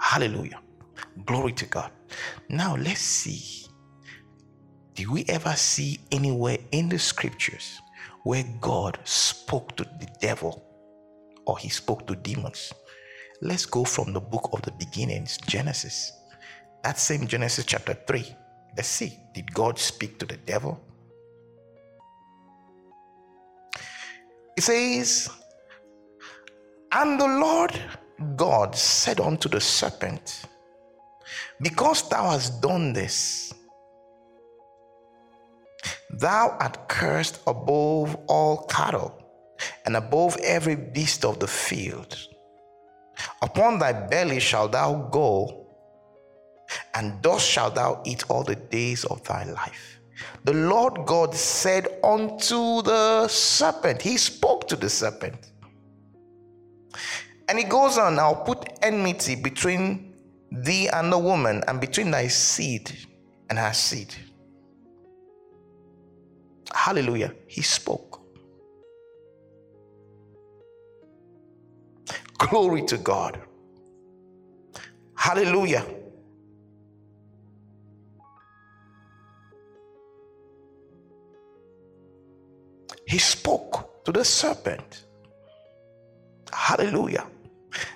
Hallelujah. 0.00 0.60
Glory 1.24 1.52
to 1.52 1.66
God. 1.66 1.90
Now 2.48 2.76
let's 2.76 3.00
see. 3.00 3.66
Did 4.94 5.08
we 5.08 5.24
ever 5.28 5.52
see 5.52 6.00
anywhere 6.10 6.58
in 6.72 6.88
the 6.88 6.98
scriptures 6.98 7.80
where 8.22 8.44
God 8.60 8.98
spoke 9.04 9.76
to 9.76 9.84
the 9.84 10.08
devil 10.20 10.64
or 11.46 11.58
he 11.58 11.68
spoke 11.68 12.06
to 12.06 12.16
demons? 12.16 12.72
Let's 13.42 13.66
go 13.66 13.84
from 13.84 14.12
the 14.12 14.20
book 14.20 14.48
of 14.52 14.62
the 14.62 14.72
beginnings, 14.72 15.36
Genesis. 15.46 16.12
That 16.82 16.98
same 16.98 17.26
Genesis 17.26 17.66
chapter 17.66 17.94
3. 18.06 18.24
Let's 18.76 18.88
see. 18.88 19.18
Did 19.34 19.52
God 19.54 19.78
speak 19.78 20.18
to 20.18 20.26
the 20.26 20.36
devil? 20.36 20.80
It 24.56 24.62
says, 24.62 25.28
And 26.92 27.20
the 27.20 27.26
Lord 27.26 27.78
God 28.36 28.74
said 28.74 29.20
unto 29.20 29.48
the 29.48 29.60
serpent, 29.60 30.42
Because 31.60 32.08
thou 32.08 32.30
hast 32.30 32.60
done 32.60 32.92
this, 32.92 33.52
thou 36.10 36.56
art 36.60 36.88
cursed 36.88 37.40
above 37.46 38.16
all 38.28 38.64
cattle 38.66 39.22
and 39.84 39.96
above 39.96 40.36
every 40.42 40.76
beast 40.76 41.24
of 41.24 41.38
the 41.38 41.46
field. 41.46 42.16
Upon 43.42 43.78
thy 43.78 43.92
belly 43.92 44.40
shalt 44.40 44.72
thou 44.72 45.08
go, 45.10 45.65
and 46.96 47.22
thus 47.22 47.44
shalt 47.44 47.74
thou 47.74 48.00
eat 48.04 48.24
all 48.30 48.42
the 48.42 48.56
days 48.56 49.04
of 49.04 49.22
thy 49.24 49.44
life. 49.44 50.00
The 50.44 50.54
Lord 50.54 51.06
God 51.06 51.34
said 51.34 51.86
unto 52.02 52.80
the 52.82 53.28
serpent, 53.28 54.00
He 54.00 54.16
spoke 54.16 54.66
to 54.68 54.76
the 54.76 54.88
serpent. 54.88 55.52
And 57.48 57.58
he 57.58 57.64
goes 57.64 57.98
on, 57.98 58.18
I'll 58.18 58.34
put 58.34 58.66
enmity 58.82 59.36
between 59.36 60.14
thee 60.50 60.88
and 60.88 61.12
the 61.12 61.18
woman, 61.18 61.62
and 61.68 61.80
between 61.80 62.10
thy 62.10 62.28
seed 62.28 62.90
and 63.50 63.58
her 63.58 63.72
seed. 63.72 64.14
Hallelujah. 66.72 67.34
He 67.46 67.62
spoke. 67.62 68.20
Glory 72.38 72.82
to 72.86 72.98
God. 72.98 73.40
Hallelujah. 75.14 75.84
He 83.06 83.18
spoke 83.18 84.04
to 84.04 84.12
the 84.12 84.24
serpent. 84.24 85.04
Hallelujah. 86.52 87.26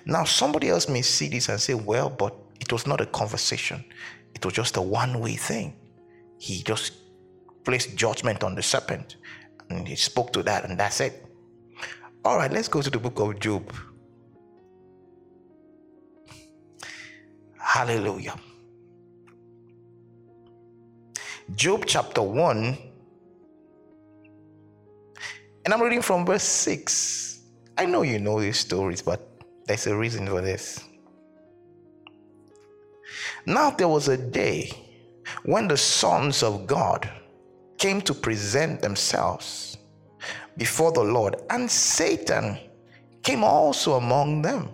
Now, 0.04 0.24
somebody 0.24 0.68
else 0.68 0.88
may 0.88 1.02
see 1.02 1.28
this 1.28 1.48
and 1.48 1.60
say, 1.60 1.74
well, 1.74 2.10
but 2.10 2.34
it 2.60 2.72
was 2.72 2.86
not 2.86 3.00
a 3.00 3.06
conversation, 3.06 3.84
it 4.34 4.44
was 4.44 4.54
just 4.54 4.76
a 4.76 4.82
one 4.82 5.20
way 5.20 5.36
thing. 5.36 5.76
He 6.38 6.62
just 6.62 6.92
placed 7.64 7.96
judgment 7.96 8.42
on 8.44 8.54
the 8.54 8.62
serpent 8.62 9.16
and 9.70 9.86
he 9.86 9.96
spoke 9.96 10.32
to 10.32 10.42
that, 10.42 10.68
and 10.68 10.78
that's 10.78 11.00
it. 11.00 11.24
All 12.24 12.36
right, 12.36 12.52
let's 12.52 12.68
go 12.68 12.82
to 12.82 12.90
the 12.90 12.98
book 12.98 13.18
of 13.20 13.38
Job. 13.38 13.72
Hallelujah. 17.56 18.34
Job 21.54 21.84
chapter 21.86 22.20
1, 22.20 22.76
and 25.64 25.74
I'm 25.74 25.82
reading 25.82 26.02
from 26.02 26.24
verse 26.24 26.42
6. 26.42 27.40
I 27.78 27.86
know 27.86 28.02
you 28.02 28.18
know 28.18 28.40
these 28.40 28.58
stories, 28.58 29.02
but 29.02 29.26
there's 29.66 29.86
a 29.86 29.96
reason 29.96 30.26
for 30.26 30.40
this. 30.40 30.84
Now 33.46 33.70
there 33.70 33.88
was 33.88 34.08
a 34.08 34.16
day 34.16 34.70
when 35.44 35.68
the 35.68 35.76
sons 35.76 36.42
of 36.42 36.66
God 36.66 37.08
came 37.78 38.00
to 38.02 38.14
present 38.14 38.82
themselves 38.82 39.78
before 40.56 40.92
the 40.92 41.02
Lord, 41.02 41.36
and 41.48 41.70
Satan 41.70 42.58
came 43.22 43.44
also 43.44 43.94
among 43.94 44.42
them. 44.42 44.68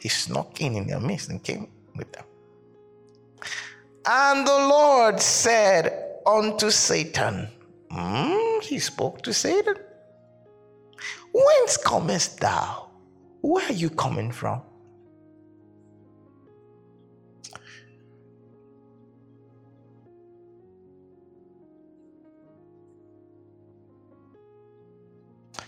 He 0.00 0.08
snuck 0.08 0.60
in 0.60 0.76
in 0.76 0.86
their 0.86 1.00
midst 1.00 1.30
and 1.30 1.42
came 1.42 1.68
with 1.96 2.10
them. 2.12 2.24
And 4.06 4.46
the 4.46 4.52
Lord 4.52 5.20
said 5.20 6.18
unto 6.26 6.70
Satan, 6.70 7.48
mm, 7.90 8.62
He 8.62 8.78
spoke 8.78 9.22
to 9.22 9.32
Satan, 9.32 9.76
Whence 11.32 11.76
comest 11.78 12.40
thou? 12.40 12.90
Where 13.40 13.66
are 13.66 13.72
you 13.72 13.90
coming 13.90 14.30
from? 14.30 14.62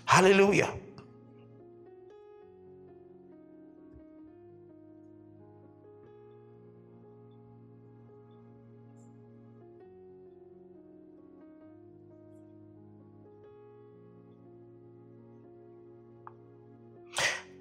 Hallelujah. 0.05 0.72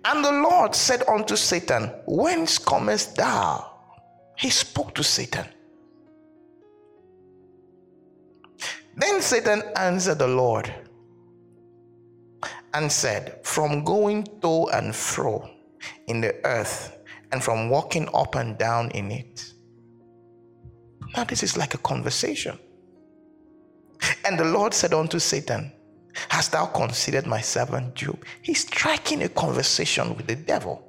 And 0.05 0.23
the 0.23 0.31
Lord 0.31 0.75
said 0.75 1.03
unto 1.07 1.35
Satan, 1.35 1.91
Whence 2.05 2.57
comest 2.57 3.15
thou? 3.15 3.71
He 4.37 4.49
spoke 4.49 4.93
to 4.95 5.03
Satan. 5.03 5.45
Then 8.95 9.21
Satan 9.21 9.63
answered 9.75 10.19
the 10.19 10.27
Lord 10.27 10.71
and 12.73 12.91
said, 12.91 13.39
From 13.43 13.83
going 13.83 14.27
to 14.41 14.67
and 14.73 14.95
fro 14.95 15.49
in 16.07 16.21
the 16.21 16.35
earth, 16.45 16.97
and 17.31 17.43
from 17.43 17.69
walking 17.69 18.07
up 18.13 18.35
and 18.35 18.57
down 18.57 18.91
in 18.91 19.11
it. 19.11 19.53
Now, 21.15 21.23
this 21.23 21.43
is 21.43 21.57
like 21.57 21.73
a 21.73 21.79
conversation. 21.79 22.57
And 24.25 24.37
the 24.39 24.45
Lord 24.45 24.73
said 24.73 24.93
unto 24.93 25.19
Satan, 25.19 25.71
Hast 26.29 26.51
thou 26.51 26.65
considered 26.67 27.25
my 27.25 27.41
servant 27.41 27.95
Job? 27.95 28.23
He's 28.41 28.61
striking 28.61 29.23
a 29.23 29.29
conversation 29.29 30.15
with 30.15 30.27
the 30.27 30.35
devil. 30.35 30.83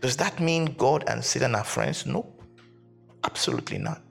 Does 0.00 0.16
that 0.16 0.40
mean 0.40 0.74
God 0.78 1.04
and 1.06 1.24
Satan 1.24 1.54
are 1.54 1.64
friends? 1.64 2.06
Nope. 2.06 2.42
Absolutely 3.24 3.78
not. 3.78 4.02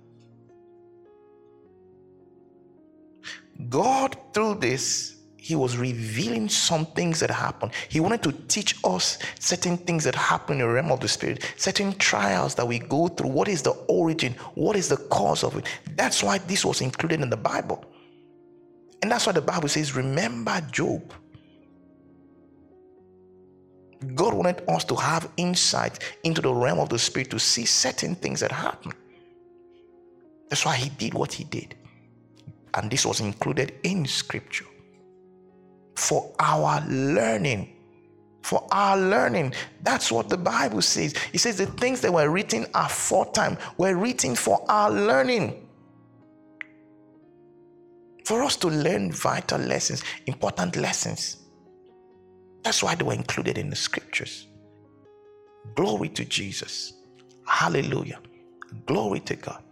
God, 3.69 4.17
through 4.33 4.55
this, 4.55 5.17
he 5.37 5.55
was 5.55 5.75
revealing 5.75 6.47
some 6.49 6.85
things 6.85 7.19
that 7.19 7.29
happened. 7.29 7.71
He 7.89 7.99
wanted 7.99 8.23
to 8.23 8.31
teach 8.47 8.75
us 8.83 9.17
certain 9.39 9.77
things 9.77 10.03
that 10.03 10.15
happen 10.15 10.55
in 10.55 10.67
the 10.67 10.69
realm 10.69 10.91
of 10.91 10.99
the 10.99 11.07
spirit, 11.07 11.43
certain 11.57 11.93
trials 11.97 12.55
that 12.55 12.67
we 12.67 12.79
go 12.79 13.07
through. 13.07 13.29
What 13.29 13.47
is 13.47 13.61
the 13.61 13.71
origin? 13.87 14.33
What 14.53 14.75
is 14.75 14.87
the 14.87 14.97
cause 14.97 15.43
of 15.43 15.57
it? 15.57 15.65
That's 15.95 16.23
why 16.23 16.37
this 16.37 16.63
was 16.63 16.81
included 16.81 17.21
in 17.21 17.29
the 17.29 17.37
Bible. 17.37 17.83
And 19.01 19.11
that's 19.11 19.25
why 19.25 19.31
the 19.33 19.41
Bible 19.41 19.67
says, 19.67 19.95
Remember 19.95 20.61
Job. 20.71 21.13
God 24.15 24.33
wanted 24.33 24.63
us 24.67 24.83
to 24.85 24.95
have 24.95 25.29
insight 25.37 25.99
into 26.23 26.41
the 26.41 26.53
realm 26.53 26.79
of 26.79 26.89
the 26.89 26.97
spirit 26.97 27.29
to 27.31 27.39
see 27.39 27.65
certain 27.65 28.15
things 28.15 28.39
that 28.39 28.51
happen. 28.51 28.93
That's 30.49 30.65
why 30.65 30.75
he 30.75 30.89
did 30.89 31.13
what 31.13 31.31
he 31.31 31.43
did. 31.43 31.75
And 32.73 32.89
this 32.89 33.05
was 33.05 33.19
included 33.19 33.73
in 33.83 34.05
scripture 34.05 34.65
for 35.95 36.33
our 36.39 36.83
learning. 36.87 37.75
For 38.41 38.67
our 38.71 38.97
learning. 38.97 39.53
That's 39.83 40.11
what 40.11 40.29
the 40.29 40.37
Bible 40.37 40.81
says. 40.81 41.13
It 41.31 41.39
says 41.39 41.57
the 41.57 41.67
things 41.67 42.01
that 42.01 42.11
were 42.11 42.29
written 42.29 42.65
aforetime 42.73 43.57
were 43.77 43.95
written 43.95 44.35
for 44.35 44.65
our 44.67 44.89
learning 44.89 45.67
for 48.25 48.43
us 48.43 48.55
to 48.57 48.67
learn 48.67 49.11
vital 49.11 49.59
lessons, 49.59 50.03
important 50.27 50.75
lessons. 50.75 51.37
That's 52.63 52.83
why 52.83 52.95
they 52.95 53.03
were 53.03 53.13
included 53.13 53.57
in 53.57 53.69
the 53.69 53.75
scriptures. 53.75 54.47
Glory 55.75 56.09
to 56.09 56.25
Jesus. 56.25 56.93
Hallelujah. 57.47 58.19
Glory 58.85 59.19
to 59.21 59.35
God. 59.35 59.63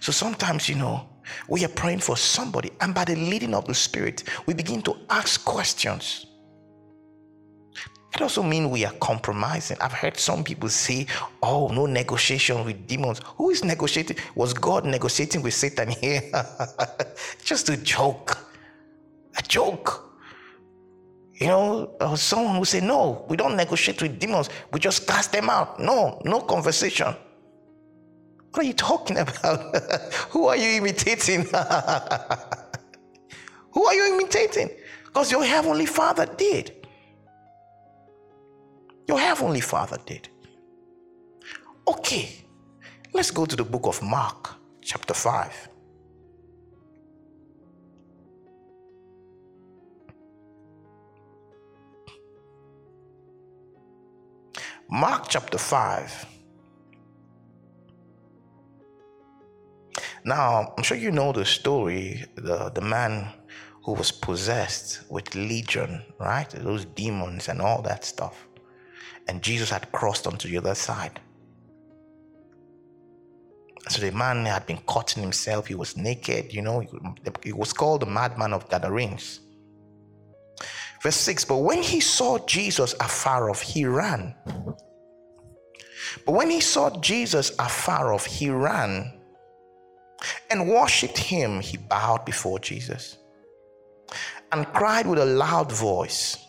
So 0.00 0.12
sometimes, 0.12 0.68
you 0.68 0.74
know, 0.76 1.08
we 1.48 1.64
are 1.64 1.68
praying 1.68 2.00
for 2.00 2.16
somebody, 2.16 2.70
and 2.80 2.94
by 2.94 3.04
the 3.04 3.16
leading 3.16 3.54
of 3.54 3.66
the 3.66 3.74
Spirit, 3.74 4.24
we 4.46 4.54
begin 4.54 4.82
to 4.82 4.96
ask 5.10 5.44
questions. 5.44 6.26
It 8.16 8.22
also 8.22 8.42
means 8.42 8.68
we 8.68 8.82
are 8.86 8.94
compromising. 8.94 9.76
I've 9.78 9.92
heard 9.92 10.16
some 10.16 10.42
people 10.42 10.70
say, 10.70 11.06
oh, 11.42 11.68
no 11.68 11.84
negotiation 11.84 12.64
with 12.64 12.86
demons. 12.86 13.20
Who 13.36 13.50
is 13.50 13.62
negotiating? 13.62 14.16
Was 14.34 14.54
God 14.54 14.86
negotiating 14.86 15.42
with 15.42 15.52
Satan 15.52 15.90
here? 15.90 16.22
Just 17.44 17.68
a 17.68 17.76
joke. 17.76 18.38
A 19.36 19.42
joke. 19.42 20.02
You 21.34 21.48
know, 21.48 21.94
uh, 22.00 22.16
someone 22.16 22.56
will 22.56 22.64
say, 22.64 22.80
no, 22.80 23.26
we 23.28 23.36
don't 23.36 23.54
negotiate 23.54 24.00
with 24.00 24.18
demons. 24.18 24.48
We 24.72 24.80
just 24.80 25.06
cast 25.06 25.32
them 25.32 25.50
out. 25.50 25.78
No, 25.78 26.18
no 26.24 26.40
conversation. 26.40 27.14
What 28.52 28.64
are 28.64 28.66
you 28.66 28.72
talking 28.72 29.18
about? 29.24 29.74
Who 30.30 30.46
are 30.46 30.56
you 30.56 30.78
imitating? 30.78 31.42
Who 33.72 33.84
are 33.84 33.94
you 33.94 34.14
imitating? 34.14 34.70
Because 35.04 35.30
your 35.30 35.44
heavenly 35.44 35.84
Father 35.84 36.24
did. 36.24 36.85
Your 39.06 39.20
heavenly 39.20 39.60
Father 39.60 39.98
did. 40.04 40.28
Okay, 41.86 42.44
let's 43.12 43.30
go 43.30 43.46
to 43.46 43.54
the 43.54 43.64
book 43.64 43.86
of 43.86 44.02
Mark, 44.02 44.56
chapter 44.82 45.14
5. 45.14 45.68
Mark 54.88 55.26
chapter 55.28 55.58
5. 55.58 56.26
Now, 60.24 60.72
I'm 60.76 60.82
sure 60.82 60.96
you 60.96 61.12
know 61.12 61.30
the 61.30 61.44
story 61.44 62.24
the, 62.34 62.70
the 62.70 62.80
man 62.80 63.28
who 63.84 63.92
was 63.92 64.10
possessed 64.10 65.02
with 65.08 65.32
legion, 65.36 66.02
right? 66.18 66.50
Those 66.50 66.84
demons 66.84 67.48
and 67.48 67.60
all 67.62 67.82
that 67.82 68.04
stuff 68.04 68.48
and 69.28 69.42
Jesus 69.42 69.70
had 69.70 69.90
crossed 69.92 70.26
onto 70.26 70.48
the 70.48 70.58
other 70.58 70.74
side. 70.74 71.20
So 73.88 74.00
the 74.00 74.10
man 74.10 74.44
had 74.44 74.66
been 74.66 74.80
cutting 74.88 75.22
himself. 75.22 75.66
He 75.66 75.74
was 75.74 75.96
naked, 75.96 76.52
you 76.52 76.62
know. 76.62 76.82
He 77.42 77.52
was 77.52 77.72
called 77.72 78.02
the 78.02 78.06
madman 78.06 78.52
of 78.52 78.68
Gadarenes. 78.68 79.40
Verse 81.02 81.16
6 81.16 81.44
But 81.44 81.58
when 81.58 81.82
he 81.82 82.00
saw 82.00 82.38
Jesus 82.46 82.94
afar 82.94 83.48
off, 83.48 83.60
he 83.60 83.84
ran. 83.84 84.34
But 86.24 86.32
when 86.32 86.50
he 86.50 86.60
saw 86.60 86.90
Jesus 87.00 87.52
afar 87.58 88.12
off, 88.12 88.26
he 88.26 88.50
ran 88.50 89.12
and 90.50 90.68
worshipped 90.68 91.18
him. 91.18 91.60
He 91.60 91.76
bowed 91.76 92.24
before 92.24 92.58
Jesus 92.58 93.18
and 94.52 94.66
cried 94.72 95.06
with 95.06 95.18
a 95.18 95.24
loud 95.26 95.70
voice 95.70 96.45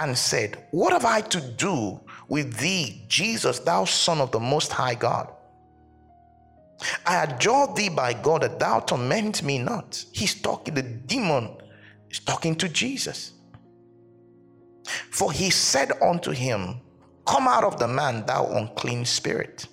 and 0.00 0.16
said, 0.16 0.66
What 0.70 0.92
have 0.92 1.04
I 1.04 1.20
to 1.22 1.40
do 1.40 2.00
with 2.28 2.56
thee, 2.58 3.02
Jesus, 3.08 3.58
thou 3.60 3.84
Son 3.84 4.20
of 4.20 4.30
the 4.30 4.40
Most 4.40 4.72
High 4.72 4.94
God? 4.94 5.32
I 7.04 7.24
adjure 7.24 7.66
thee 7.74 7.88
by 7.88 8.12
God 8.12 8.42
that 8.42 8.58
thou 8.58 8.80
torment 8.80 9.42
me 9.42 9.58
not. 9.58 10.04
He's 10.12 10.40
talking, 10.40 10.74
the 10.74 10.82
demon 10.82 11.56
is 12.10 12.20
talking 12.20 12.54
to 12.56 12.68
Jesus. 12.68 13.32
For 15.10 15.32
he 15.32 15.50
said 15.50 15.92
unto 16.00 16.30
him, 16.30 16.80
Come 17.26 17.48
out 17.48 17.64
of 17.64 17.78
the 17.78 17.88
man, 17.88 18.24
thou 18.26 18.46
unclean 18.46 19.04
spirit. 19.04 19.66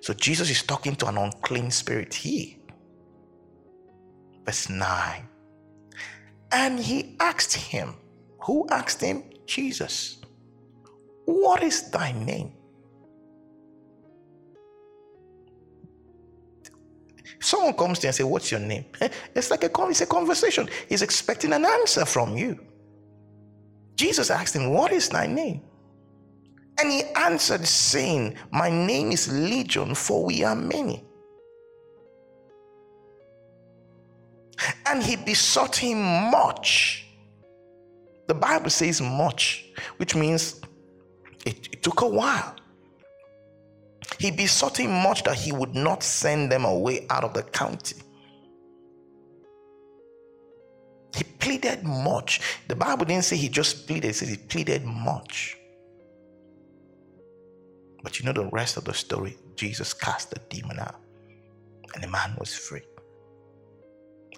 So 0.00 0.14
Jesus 0.14 0.50
is 0.50 0.62
talking 0.62 0.94
to 0.96 1.08
an 1.08 1.18
unclean 1.18 1.70
spirit 1.70 2.14
here. 2.14 2.54
Verse 4.44 4.68
9. 4.68 5.28
And 6.52 6.78
he 6.78 7.16
asked 7.20 7.54
him, 7.54 7.94
Who 8.42 8.68
asked 8.70 9.00
him? 9.00 9.24
Jesus, 9.48 10.18
what 11.24 11.62
is 11.62 11.90
thy 11.90 12.12
name? 12.12 12.52
someone 17.40 17.74
comes 17.74 17.98
to 18.00 18.06
you 18.06 18.08
and 18.08 18.14
say, 18.14 18.24
What's 18.24 18.50
your 18.50 18.60
name? 18.60 18.84
Eh, 19.00 19.08
it's 19.34 19.50
like 19.50 19.64
a, 19.64 19.70
it's 19.88 20.00
a 20.00 20.06
conversation. 20.06 20.68
He's 20.88 21.02
expecting 21.02 21.52
an 21.52 21.64
answer 21.64 22.04
from 22.04 22.36
you. 22.36 22.58
Jesus 23.94 24.30
asked 24.30 24.54
him, 24.54 24.70
What 24.70 24.92
is 24.92 25.08
thy 25.08 25.26
name? 25.26 25.62
And 26.80 26.92
he 26.92 27.02
answered, 27.16 27.66
saying, 27.66 28.36
My 28.52 28.70
name 28.70 29.12
is 29.12 29.32
Legion, 29.32 29.94
for 29.94 30.24
we 30.24 30.44
are 30.44 30.54
many. 30.54 31.04
And 34.86 35.02
he 35.02 35.16
besought 35.16 35.76
him 35.76 35.98
much 36.30 37.07
the 38.28 38.34
Bible 38.34 38.70
says 38.70 39.00
much, 39.00 39.70
which 39.96 40.14
means 40.14 40.60
it, 41.44 41.68
it 41.72 41.82
took 41.82 42.02
a 42.02 42.06
while. 42.06 42.54
He 44.18 44.30
besought 44.30 44.78
him 44.78 44.90
much 44.90 45.22
that 45.24 45.36
he 45.36 45.50
would 45.50 45.74
not 45.74 46.02
send 46.02 46.52
them 46.52 46.64
away 46.64 47.06
out 47.08 47.24
of 47.24 47.34
the 47.34 47.42
county. 47.42 47.96
He 51.16 51.24
pleaded 51.24 51.84
much. 51.84 52.40
The 52.68 52.76
Bible 52.76 53.06
didn't 53.06 53.24
say 53.24 53.36
he 53.36 53.48
just 53.48 53.86
pleaded, 53.86 54.10
it 54.10 54.14
says 54.14 54.28
he 54.28 54.36
pleaded 54.36 54.84
much. 54.84 55.56
But 58.02 58.18
you 58.18 58.26
know 58.26 58.32
the 58.32 58.46
rest 58.46 58.76
of 58.76 58.84
the 58.84 58.94
story 58.94 59.36
Jesus 59.56 59.94
cast 59.94 60.30
the 60.30 60.40
demon 60.50 60.78
out, 60.78 61.00
and 61.94 62.04
the 62.04 62.08
man 62.08 62.36
was 62.38 62.54
free. 62.54 62.82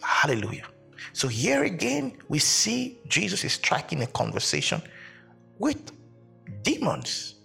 Hallelujah. 0.00 0.66
So 1.12 1.28
here 1.28 1.64
again, 1.64 2.18
we 2.28 2.38
see 2.38 3.00
Jesus 3.08 3.44
is 3.44 3.54
striking 3.54 4.02
a 4.02 4.06
conversation 4.06 4.82
with 5.58 5.92
demons. 6.62 7.36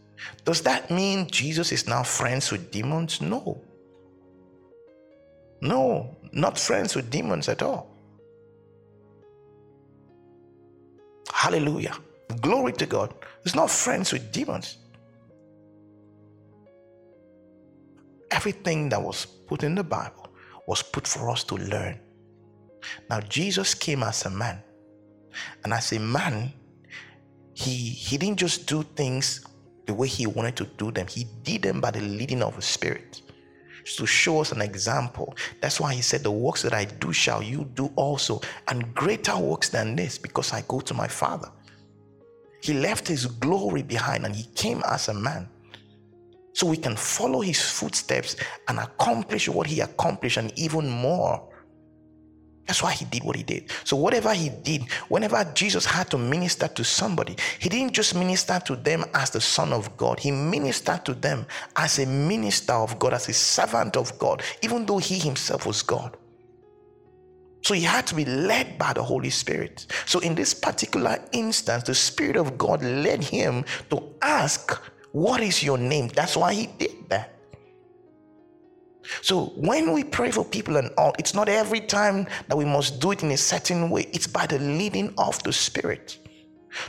Does 0.44 0.62
that 0.62 0.92
mean 0.92 1.28
Jesus 1.30 1.72
is 1.72 1.88
now 1.88 2.04
friends 2.04 2.52
with 2.52 2.72
demons? 2.72 3.22
No. 3.22 3.62
No, 5.62 6.16
not 6.32 6.60
friends 6.60 6.96
with 6.96 7.10
demons 7.10 7.50
at 7.50 7.62
all. 7.62 7.96
Hallelujah. 11.34 11.96
Glory 12.42 12.74
to 12.74 12.86
God. 12.86 13.14
He's 13.44 13.56
not 13.56 13.70
friends 13.70 14.12
with 14.12 14.32
demons. 14.32 14.78
Everything 18.32 18.90
that 18.90 19.02
was 19.02 19.26
put 19.26 19.64
in 19.64 19.76
the 19.76 19.84
Bible 19.84 20.28
was 20.68 20.82
put 20.82 21.08
for 21.08 21.30
us 21.30 21.44
to 21.46 21.56
learn. 21.56 22.00
Now, 23.10 23.22
Jesus 23.22 23.74
came 23.74 24.04
as 24.04 24.26
a 24.26 24.30
man. 24.30 24.62
And 25.64 25.74
as 25.74 25.92
a 25.92 26.00
man, 26.00 26.54
he, 27.54 27.72
he 27.72 28.18
didn't 28.18 28.40
just 28.40 28.68
do 28.68 28.84
things 28.84 29.46
the 29.86 29.94
way 29.94 30.08
he 30.08 30.26
wanted 30.26 30.56
to 30.58 30.66
do 30.66 30.92
them, 30.92 31.08
he 31.08 31.26
did 31.44 31.62
them 31.62 31.80
by 31.80 31.92
the 31.92 32.02
leading 32.02 32.42
of 32.42 32.56
the 32.56 32.62
Spirit 32.62 33.22
to 33.86 34.06
show 34.06 34.42
us 34.42 34.52
an 34.52 34.62
example. 34.62 35.36
That's 35.62 35.80
why 35.80 35.94
he 35.94 36.02
said, 36.02 36.24
The 36.24 36.32
works 36.32 36.62
that 36.64 36.74
I 36.74 36.86
do 36.86 37.14
shall 37.14 37.42
you 37.42 37.66
do 37.76 37.92
also, 37.96 38.42
and 38.68 38.94
greater 38.96 39.38
works 39.38 39.70
than 39.70 39.96
this, 39.96 40.18
because 40.18 40.54
I 40.54 40.64
go 40.68 40.80
to 40.82 40.94
my 40.94 41.08
Father. 41.08 41.52
He 42.62 42.74
left 42.74 43.08
his 43.08 43.28
glory 43.28 43.84
behind 43.84 44.26
and 44.26 44.36
he 44.36 44.46
came 44.56 44.82
as 44.88 45.08
a 45.08 45.14
man. 45.14 45.48
So 46.54 46.66
we 46.66 46.78
can 46.78 46.96
follow 46.96 47.42
his 47.42 47.62
footsteps 47.62 48.38
and 48.68 48.80
accomplish 48.80 49.48
what 49.48 49.68
he 49.68 49.82
accomplished 49.82 50.38
and 50.38 50.52
even 50.58 50.90
more. 50.90 51.48
That's 52.68 52.82
why 52.82 52.94
he 52.94 53.06
did 53.06 53.24
what 53.24 53.36
he 53.36 53.44
did. 53.44 53.70
So, 53.84 53.96
whatever 53.96 54.34
he 54.34 54.50
did, 54.50 54.84
whenever 55.08 55.44
Jesus 55.54 55.86
had 55.86 56.10
to 56.12 56.18
minister 56.18 56.68
to 56.68 56.84
somebody, 56.84 57.36
he 57.60 57.70
didn't 57.70 57.94
just 57.94 58.16
minister 58.16 58.60
to 58.66 58.76
them 58.76 59.06
as 59.14 59.30
the 59.30 59.42
Son 59.42 59.72
of 59.72 59.96
God, 59.98 60.20
he 60.20 60.32
ministered 60.32 61.06
to 61.06 61.14
them 61.14 61.46
as 61.76 62.00
a 62.00 62.06
minister 62.06 62.74
of 62.74 62.98
God, 62.98 63.14
as 63.14 63.30
a 63.30 63.34
servant 63.34 63.96
of 63.96 64.18
God, 64.18 64.42
even 64.64 64.86
though 64.86 64.98
he 64.98 65.20
himself 65.20 65.66
was 65.66 65.84
God. 65.84 66.18
So 67.64 67.74
he 67.74 67.82
had 67.82 68.08
to 68.08 68.16
be 68.16 68.26
led 68.26 68.78
by 68.78 68.94
the 68.94 69.04
Holy 69.04 69.32
Spirit. 69.32 69.88
So, 70.06 70.20
in 70.20 70.36
this 70.36 70.54
particular 70.54 71.20
instance, 71.34 71.84
the 71.84 71.96
Spirit 71.96 72.36
of 72.36 72.58
God 72.58 72.84
led 72.84 73.24
him 73.24 73.66
to 73.90 74.04
ask, 74.22 74.72
What 75.12 75.42
is 75.42 75.64
your 75.64 75.78
name? 75.78 76.10
That's 76.10 76.38
why 76.38 76.54
he 76.54 76.68
did 76.68 77.10
that. 77.10 77.35
So 79.22 79.48
when 79.56 79.94
we 79.94 80.04
pray 80.04 80.32
for 80.32 80.44
people 80.44 80.78
and 80.78 80.92
all, 80.98 81.14
it's 81.20 81.34
not 81.34 81.50
every 81.50 81.80
time 81.80 82.28
that 82.48 82.58
we 82.58 82.66
must 82.66 83.00
do 83.00 83.12
it 83.12 83.24
in 83.24 83.32
a 83.32 83.38
certain 83.38 83.90
way. 83.90 84.08
It's 84.14 84.28
by 84.28 84.46
the 84.46 84.60
leading 84.60 85.14
of 85.18 85.42
the 85.44 85.54
Spirit. 85.54 86.18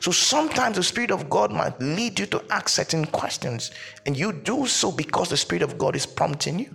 So 0.01 0.11
sometimes 0.11 0.77
the 0.77 0.83
Spirit 0.83 1.11
of 1.11 1.31
God 1.31 1.53
might 1.53 1.81
lead 1.81 2.19
you 2.19 2.27
to 2.27 2.43
ask 2.51 2.71
certain 2.71 3.07
questions, 3.07 3.71
and 4.05 4.17
you 4.17 4.33
do 4.33 4.67
so 4.67 4.91
because 4.91 5.29
the 5.29 5.37
Spirit 5.37 5.63
of 5.63 5.79
God 5.79 5.95
is 5.95 6.07
prompting 6.07 6.59
you. 6.59 6.75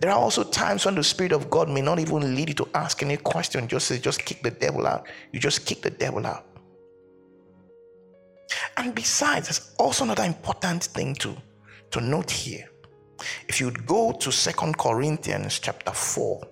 There 0.00 0.10
are 0.10 0.18
also 0.18 0.44
times 0.44 0.84
when 0.84 0.94
the 0.94 1.04
Spirit 1.04 1.32
of 1.32 1.50
God 1.50 1.68
may 1.68 1.80
not 1.80 1.98
even 1.98 2.34
lead 2.34 2.48
you 2.48 2.54
to 2.56 2.68
ask 2.74 3.02
any 3.02 3.16
question, 3.16 3.68
just 3.68 3.86
say, 3.86 3.98
just 3.98 4.24
kick 4.24 4.42
the 4.42 4.50
devil 4.50 4.86
out. 4.86 5.06
You 5.32 5.40
just 5.40 5.66
kick 5.66 5.82
the 5.82 5.90
devil 5.90 6.26
out. 6.26 6.46
And 8.76 8.94
besides, 8.94 9.48
there's 9.48 9.74
also 9.78 10.04
another 10.04 10.24
important 10.24 10.84
thing 10.84 11.14
to, 11.16 11.36
to 11.90 12.00
note 12.00 12.30
here. 12.30 12.68
If 13.48 13.60
you 13.60 13.70
go 13.70 14.12
to 14.12 14.32
Second 14.32 14.78
Corinthians 14.78 15.58
chapter 15.58 15.92
4, 15.92 16.48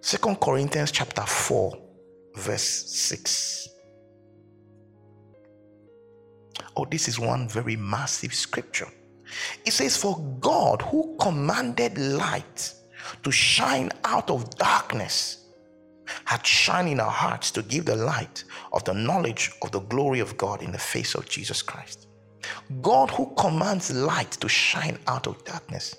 Second 0.00 0.40
Corinthians 0.40 0.92
chapter 0.92 1.22
4, 1.22 1.78
verse 2.36 2.62
6. 2.62 3.68
Oh, 6.76 6.84
this 6.84 7.08
is 7.08 7.18
one 7.18 7.48
very 7.48 7.76
massive 7.76 8.34
scripture. 8.34 8.88
It 9.64 9.72
says, 9.72 9.96
For 9.96 10.16
God 10.38 10.82
who 10.82 11.16
commanded 11.20 11.98
light 11.98 12.72
to 13.22 13.32
shine 13.32 13.90
out 14.04 14.30
of 14.30 14.48
darkness 14.56 15.46
had 16.24 16.46
shine 16.46 16.88
in 16.88 17.00
our 17.00 17.10
hearts 17.10 17.50
to 17.52 17.62
give 17.62 17.86
the 17.86 17.96
light 17.96 18.44
of 18.72 18.84
the 18.84 18.94
knowledge 18.94 19.50
of 19.62 19.72
the 19.72 19.80
glory 19.80 20.20
of 20.20 20.36
God 20.36 20.62
in 20.62 20.70
the 20.70 20.78
face 20.78 21.14
of 21.14 21.28
Jesus 21.28 21.62
Christ. 21.62 22.05
God 22.80 23.10
who 23.10 23.32
commands 23.36 23.92
light 23.92 24.32
to 24.32 24.48
shine 24.48 24.98
out 25.06 25.26
of 25.26 25.44
darkness. 25.44 25.96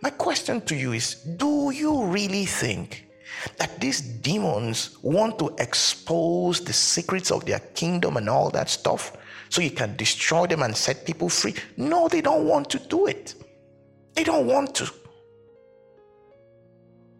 My 0.00 0.10
question 0.10 0.60
to 0.62 0.74
you 0.74 0.92
is 0.92 1.14
Do 1.14 1.70
you 1.70 2.04
really 2.04 2.46
think 2.46 3.06
that 3.58 3.80
these 3.80 4.00
demons 4.00 4.98
want 5.02 5.38
to 5.38 5.54
expose 5.58 6.60
the 6.60 6.72
secrets 6.72 7.30
of 7.30 7.44
their 7.44 7.60
kingdom 7.74 8.16
and 8.16 8.28
all 8.28 8.50
that 8.50 8.68
stuff 8.68 9.16
so 9.48 9.62
you 9.62 9.70
can 9.70 9.96
destroy 9.96 10.46
them 10.46 10.62
and 10.62 10.76
set 10.76 11.06
people 11.06 11.28
free? 11.28 11.54
No, 11.76 12.08
they 12.08 12.20
don't 12.20 12.46
want 12.46 12.68
to 12.70 12.78
do 12.78 13.06
it. 13.06 13.34
They 14.14 14.24
don't 14.24 14.46
want 14.46 14.74
to. 14.76 14.90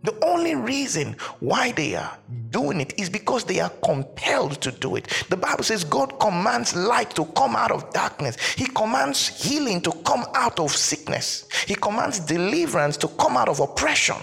The 0.02 0.16
only 0.24 0.54
reason 0.54 1.16
why 1.40 1.72
they 1.72 1.94
are 1.94 2.18
doing 2.50 2.80
it 2.80 2.98
is 2.98 3.10
because 3.10 3.44
they 3.44 3.60
are 3.60 3.72
compelled 3.84 4.60
to 4.62 4.72
do 4.72 4.96
it. 4.96 5.06
The 5.28 5.36
Bible 5.36 5.62
says 5.62 5.84
God 5.84 6.18
commands 6.18 6.74
light 6.74 7.10
to 7.16 7.26
come 7.26 7.54
out 7.54 7.70
of 7.70 7.90
darkness, 7.92 8.38
He 8.54 8.66
commands 8.66 9.28
healing 9.28 9.82
to 9.82 9.92
come 10.04 10.24
out 10.34 10.58
of 10.58 10.70
sickness, 10.70 11.46
He 11.66 11.74
commands 11.74 12.18
deliverance 12.20 12.96
to 12.98 13.08
come 13.08 13.36
out 13.36 13.48
of 13.48 13.60
oppression. 13.60 14.16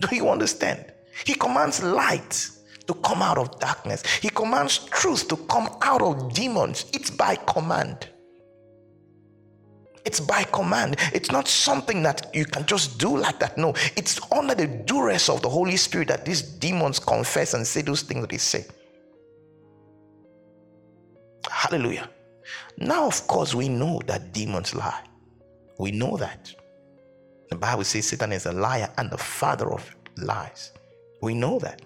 Do 0.00 0.14
you 0.14 0.30
understand? 0.30 0.92
He 1.26 1.34
commands 1.34 1.82
light 1.82 2.48
to 2.86 2.94
come 2.94 3.22
out 3.22 3.38
of 3.38 3.58
darkness, 3.60 4.02
He 4.22 4.30
commands 4.30 4.78
truth 4.86 5.28
to 5.28 5.36
come 5.36 5.68
out 5.82 6.00
of 6.00 6.32
demons. 6.32 6.86
It's 6.94 7.10
by 7.10 7.36
command. 7.36 8.08
It's 10.04 10.20
by 10.20 10.44
command. 10.44 10.96
It's 11.12 11.30
not 11.30 11.48
something 11.48 12.02
that 12.02 12.30
you 12.34 12.44
can 12.44 12.66
just 12.66 12.98
do 12.98 13.16
like 13.16 13.38
that. 13.40 13.56
No, 13.56 13.74
it's 13.96 14.20
under 14.30 14.54
the 14.54 14.66
duress 14.66 15.28
of 15.28 15.40
the 15.40 15.48
Holy 15.48 15.76
Spirit 15.76 16.08
that 16.08 16.24
these 16.24 16.42
demons 16.42 16.98
confess 16.98 17.54
and 17.54 17.66
say 17.66 17.82
those 17.82 18.02
things 18.02 18.20
that 18.20 18.30
they 18.30 18.38
say. 18.38 18.66
Hallelujah. 21.50 22.10
Now, 22.76 23.06
of 23.06 23.26
course, 23.26 23.54
we 23.54 23.68
know 23.68 24.00
that 24.06 24.32
demons 24.32 24.74
lie. 24.74 25.04
We 25.78 25.90
know 25.90 26.16
that. 26.18 26.52
The 27.50 27.56
Bible 27.56 27.84
says 27.84 28.08
Satan 28.08 28.32
is 28.32 28.46
a 28.46 28.52
liar 28.52 28.92
and 28.98 29.10
the 29.10 29.18
father 29.18 29.72
of 29.72 29.94
lies. 30.16 30.72
We 31.22 31.34
know 31.34 31.58
that. 31.60 31.80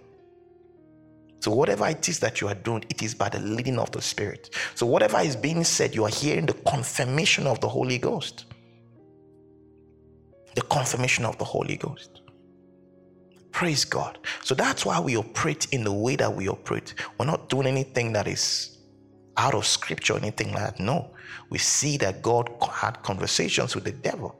So, 1.40 1.52
whatever 1.52 1.86
it 1.86 2.08
is 2.08 2.18
that 2.20 2.40
you 2.40 2.48
are 2.48 2.54
doing, 2.54 2.84
it 2.90 3.02
is 3.02 3.14
by 3.14 3.28
the 3.28 3.38
leading 3.38 3.78
of 3.78 3.90
the 3.92 4.02
Spirit. 4.02 4.54
So, 4.74 4.86
whatever 4.86 5.20
is 5.20 5.36
being 5.36 5.62
said, 5.64 5.94
you 5.94 6.04
are 6.04 6.10
hearing 6.10 6.46
the 6.46 6.54
confirmation 6.54 7.46
of 7.46 7.60
the 7.60 7.68
Holy 7.68 7.98
Ghost. 7.98 8.46
The 10.54 10.62
confirmation 10.62 11.24
of 11.24 11.38
the 11.38 11.44
Holy 11.44 11.76
Ghost. 11.76 12.22
Praise 13.52 13.84
God. 13.84 14.18
So, 14.42 14.54
that's 14.54 14.84
why 14.84 14.98
we 14.98 15.16
operate 15.16 15.68
in 15.72 15.84
the 15.84 15.92
way 15.92 16.16
that 16.16 16.34
we 16.34 16.48
operate. 16.48 16.94
We're 17.18 17.26
not 17.26 17.48
doing 17.48 17.66
anything 17.66 18.12
that 18.14 18.26
is 18.26 18.78
out 19.36 19.54
of 19.54 19.64
scripture 19.64 20.14
or 20.14 20.18
anything 20.18 20.52
like 20.52 20.76
that. 20.76 20.80
No. 20.80 21.14
We 21.50 21.58
see 21.58 21.96
that 21.98 22.22
God 22.22 22.50
had 22.68 23.02
conversations 23.02 23.74
with 23.76 23.84
the 23.84 23.92
devil 23.92 24.38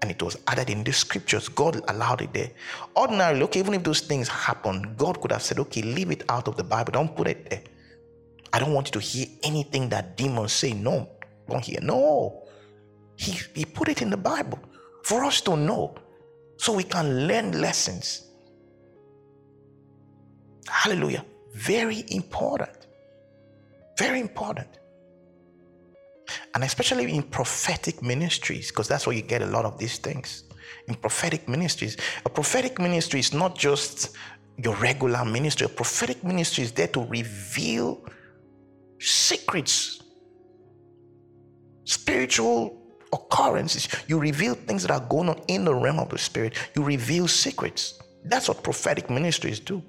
and 0.00 0.10
it 0.10 0.22
was 0.22 0.38
added 0.46 0.70
in 0.70 0.84
the 0.84 0.92
scriptures. 0.92 1.48
God 1.48 1.80
allowed 1.88 2.22
it 2.22 2.32
there. 2.32 2.50
Ordinarily, 2.96 3.42
okay, 3.42 3.60
even 3.60 3.74
if 3.74 3.82
those 3.82 4.00
things 4.00 4.28
happen, 4.28 4.94
God 4.96 5.20
could 5.20 5.32
have 5.32 5.42
said, 5.42 5.58
okay, 5.58 5.82
leave 5.82 6.10
it 6.10 6.22
out 6.28 6.48
of 6.48 6.56
the 6.56 6.64
Bible. 6.64 6.92
Don't 6.92 7.16
put 7.16 7.28
it 7.28 7.50
there. 7.50 7.62
I 8.52 8.58
don't 8.58 8.72
want 8.72 8.88
you 8.88 8.92
to 8.92 9.00
hear 9.00 9.26
anything 9.42 9.88
that 9.90 10.16
demons 10.16 10.52
say. 10.52 10.72
No, 10.72 11.08
don't 11.48 11.64
hear. 11.64 11.80
No. 11.82 12.44
He, 13.16 13.32
he 13.54 13.64
put 13.64 13.88
it 13.88 14.00
in 14.00 14.10
the 14.10 14.16
Bible 14.16 14.60
for 15.02 15.24
us 15.24 15.40
to 15.42 15.56
know 15.56 15.96
so 16.56 16.72
we 16.72 16.84
can 16.84 17.26
learn 17.26 17.60
lessons. 17.60 18.28
Hallelujah. 20.68 21.24
Very 21.54 22.04
important. 22.08 22.86
Very 23.98 24.20
important 24.20 24.78
and 26.58 26.64
especially 26.64 27.14
in 27.14 27.22
prophetic 27.22 28.02
ministries, 28.02 28.72
because 28.72 28.88
that's 28.88 29.06
where 29.06 29.14
you 29.14 29.22
get 29.22 29.42
a 29.42 29.46
lot 29.46 29.64
of 29.64 29.78
these 29.78 29.98
things. 29.98 30.42
In 30.88 30.96
prophetic 30.96 31.48
ministries, 31.48 31.96
a 32.26 32.28
prophetic 32.28 32.80
ministry 32.80 33.20
is 33.20 33.32
not 33.32 33.56
just 33.56 34.16
your 34.56 34.74
regular 34.74 35.24
ministry. 35.24 35.66
A 35.66 35.68
prophetic 35.68 36.24
ministry 36.24 36.64
is 36.64 36.72
there 36.72 36.88
to 36.88 37.04
reveal 37.04 38.04
secrets, 38.98 40.02
spiritual 41.84 42.82
occurrences. 43.12 43.86
You 44.08 44.18
reveal 44.18 44.54
things 44.54 44.82
that 44.82 44.90
are 44.90 45.06
going 45.08 45.28
on 45.28 45.40
in 45.46 45.64
the 45.64 45.72
realm 45.72 46.00
of 46.00 46.08
the 46.08 46.18
spirit. 46.18 46.54
You 46.74 46.82
reveal 46.82 47.28
secrets. 47.28 48.00
That's 48.24 48.48
what 48.48 48.64
prophetic 48.64 49.08
ministries 49.10 49.60
do. 49.60 49.80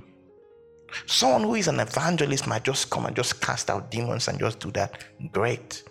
Someone 1.08 1.41
who 1.41 1.55
is 1.55 1.67
an 1.67 1.79
evangelist 1.79 2.45
might 2.45 2.63
just 2.63 2.91
come 2.91 3.08
and 3.08 3.15
just 3.15 3.41
cast 3.41 3.71
out 3.71 3.89
demons 3.89 4.27
and 4.27 4.38
just 4.38 4.60
do 4.60 4.69
that. 4.73 5.03
Great. 5.32 5.82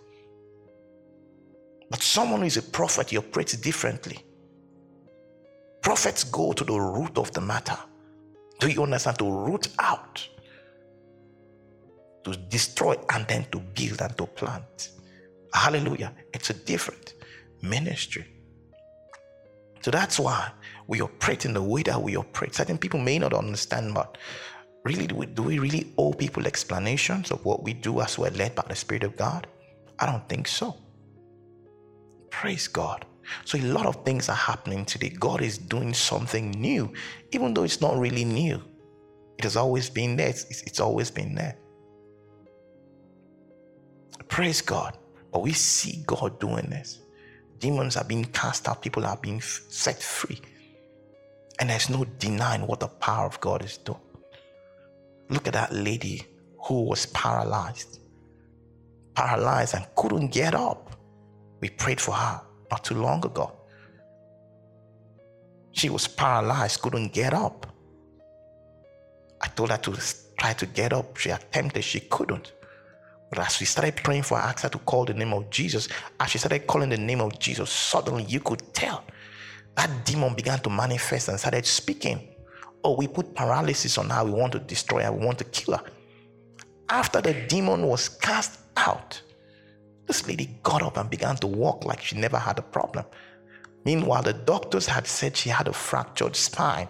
But 1.90 2.02
someone 2.02 2.40
who 2.40 2.46
is 2.46 2.56
a 2.56 2.62
prophet, 2.62 3.10
he 3.10 3.16
operates 3.16 3.56
differently. 3.56 4.24
Prophets 5.82 6.24
go 6.24 6.52
to 6.52 6.64
the 6.64 6.78
root 6.78 7.16
of 7.16 7.32
the 7.32 7.40
matter. 7.40 7.78
Do 8.60 8.68
you 8.68 8.82
understand? 8.82 9.18
To 9.18 9.30
root 9.30 9.68
out, 9.78 10.26
to 12.24 12.32
destroy, 12.32 12.96
and 13.10 13.26
then 13.28 13.46
to 13.52 13.60
build 13.60 14.02
and 14.02 14.16
to 14.18 14.26
plant. 14.26 14.90
Hallelujah. 15.54 16.12
It's 16.34 16.50
a 16.50 16.54
different 16.54 17.14
ministry. 17.62 18.26
So 19.80 19.90
that's 19.90 20.18
why 20.18 20.50
we 20.88 21.00
operate 21.00 21.44
in 21.44 21.54
the 21.54 21.62
way 21.62 21.82
that 21.84 22.02
we 22.02 22.16
operate. 22.16 22.54
Certain 22.54 22.78
people 22.78 23.00
may 23.00 23.18
not 23.18 23.32
understand, 23.32 23.94
but 23.94 24.18
really, 24.84 25.06
do 25.06 25.14
we, 25.14 25.26
do 25.26 25.44
we 25.44 25.58
really 25.58 25.94
owe 25.96 26.12
people 26.12 26.46
explanations 26.46 27.30
of 27.30 27.44
what 27.44 27.62
we 27.62 27.72
do 27.72 28.00
as 28.00 28.18
we're 28.18 28.30
led 28.30 28.54
by 28.54 28.64
the 28.68 28.74
Spirit 28.74 29.04
of 29.04 29.16
God? 29.16 29.46
I 29.98 30.06
don't 30.06 30.28
think 30.28 30.48
so. 30.48 30.76
Praise 32.38 32.68
God. 32.68 33.04
So 33.44 33.58
a 33.58 33.62
lot 33.62 33.84
of 33.84 34.04
things 34.04 34.28
are 34.28 34.36
happening 34.36 34.84
today. 34.84 35.08
God 35.08 35.42
is 35.42 35.58
doing 35.58 35.92
something 35.92 36.52
new, 36.52 36.92
even 37.32 37.52
though 37.52 37.64
it's 37.64 37.80
not 37.80 37.98
really 37.98 38.24
new. 38.24 38.62
It 39.38 39.42
has 39.42 39.56
always 39.56 39.90
been 39.90 40.14
there. 40.14 40.28
It's, 40.28 40.62
it's 40.62 40.78
always 40.78 41.10
been 41.10 41.34
there. 41.34 41.58
Praise 44.28 44.60
God. 44.60 44.96
But 45.32 45.42
we 45.42 45.52
see 45.52 46.04
God 46.06 46.38
doing 46.38 46.70
this. 46.70 47.00
Demons 47.58 47.96
are 47.96 48.04
being 48.04 48.26
cast 48.26 48.68
out, 48.68 48.82
people 48.82 49.04
are 49.04 49.16
being 49.16 49.40
set 49.40 50.00
free. 50.00 50.40
And 51.58 51.68
there's 51.68 51.90
no 51.90 52.04
denying 52.20 52.68
what 52.68 52.78
the 52.78 52.86
power 52.86 53.26
of 53.26 53.40
God 53.40 53.64
is 53.64 53.78
doing. 53.78 53.98
Look 55.28 55.48
at 55.48 55.54
that 55.54 55.72
lady 55.72 56.24
who 56.66 56.84
was 56.84 57.06
paralyzed, 57.06 57.98
paralyzed 59.16 59.74
and 59.74 59.84
couldn't 59.96 60.28
get 60.28 60.54
up. 60.54 60.97
We 61.60 61.70
prayed 61.70 62.00
for 62.00 62.12
her 62.12 62.40
not 62.70 62.84
too 62.84 62.94
long 62.94 63.24
ago. 63.24 63.52
She 65.72 65.88
was 65.90 66.08
paralyzed, 66.08 66.80
couldn't 66.80 67.12
get 67.12 67.34
up. 67.34 67.66
I 69.40 69.48
told 69.48 69.70
her 69.70 69.76
to 69.76 69.96
try 70.38 70.52
to 70.54 70.66
get 70.66 70.92
up. 70.92 71.16
She 71.16 71.30
attempted, 71.30 71.84
she 71.84 72.00
couldn't. 72.00 72.52
But 73.30 73.40
as 73.40 73.60
we 73.60 73.66
started 73.66 73.96
praying 73.96 74.22
for 74.22 74.38
her, 74.38 74.44
I 74.44 74.50
asked 74.50 74.62
her 74.62 74.68
to 74.70 74.78
call 74.78 75.04
the 75.04 75.14
name 75.14 75.32
of 75.32 75.50
Jesus. 75.50 75.88
As 76.18 76.30
she 76.30 76.38
started 76.38 76.66
calling 76.66 76.88
the 76.88 76.96
name 76.96 77.20
of 77.20 77.38
Jesus, 77.38 77.70
suddenly 77.70 78.24
you 78.24 78.40
could 78.40 78.72
tell 78.72 79.04
that 79.76 80.04
demon 80.04 80.34
began 80.34 80.58
to 80.60 80.70
manifest 80.70 81.28
and 81.28 81.38
started 81.38 81.66
speaking. 81.66 82.34
Oh, 82.82 82.96
we 82.96 83.06
put 83.06 83.34
paralysis 83.34 83.98
on 83.98 84.10
her. 84.10 84.24
We 84.24 84.32
want 84.32 84.52
to 84.52 84.58
destroy 84.58 85.02
her. 85.02 85.12
We 85.12 85.24
want 85.24 85.38
to 85.38 85.44
kill 85.44 85.76
her. 85.76 85.84
After 86.88 87.20
the 87.20 87.34
demon 87.46 87.86
was 87.86 88.08
cast 88.08 88.60
out, 88.76 89.20
this 90.08 90.26
lady 90.26 90.58
got 90.64 90.82
up 90.82 90.96
and 90.96 91.08
began 91.08 91.36
to 91.36 91.46
walk 91.46 91.84
like 91.84 92.02
she 92.02 92.16
never 92.16 92.38
had 92.38 92.58
a 92.58 92.62
problem. 92.62 93.04
Meanwhile, 93.84 94.22
the 94.22 94.32
doctors 94.32 94.86
had 94.86 95.06
said 95.06 95.36
she 95.36 95.50
had 95.50 95.68
a 95.68 95.72
fractured 95.72 96.34
spine. 96.34 96.88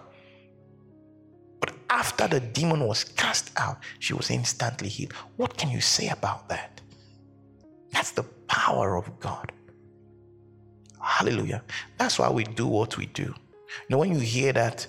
But 1.59 1.73
after 1.89 2.27
the 2.27 2.39
demon 2.39 2.87
was 2.87 3.03
cast 3.03 3.51
out, 3.57 3.77
she 3.99 4.13
was 4.13 4.31
instantly 4.31 4.89
healed. 4.89 5.13
What 5.35 5.57
can 5.57 5.69
you 5.69 5.81
say 5.81 6.07
about 6.09 6.49
that? 6.49 6.81
That's 7.91 8.11
the 8.11 8.23
power 8.47 8.95
of 8.95 9.19
God. 9.19 9.51
Hallelujah. 11.01 11.61
That's 11.97 12.17
why 12.17 12.29
we 12.29 12.43
do 12.43 12.67
what 12.67 12.97
we 12.97 13.05
do. 13.07 13.23
You 13.23 13.89
know, 13.89 13.97
when 13.99 14.11
you 14.11 14.19
hear 14.19 14.53
that 14.53 14.87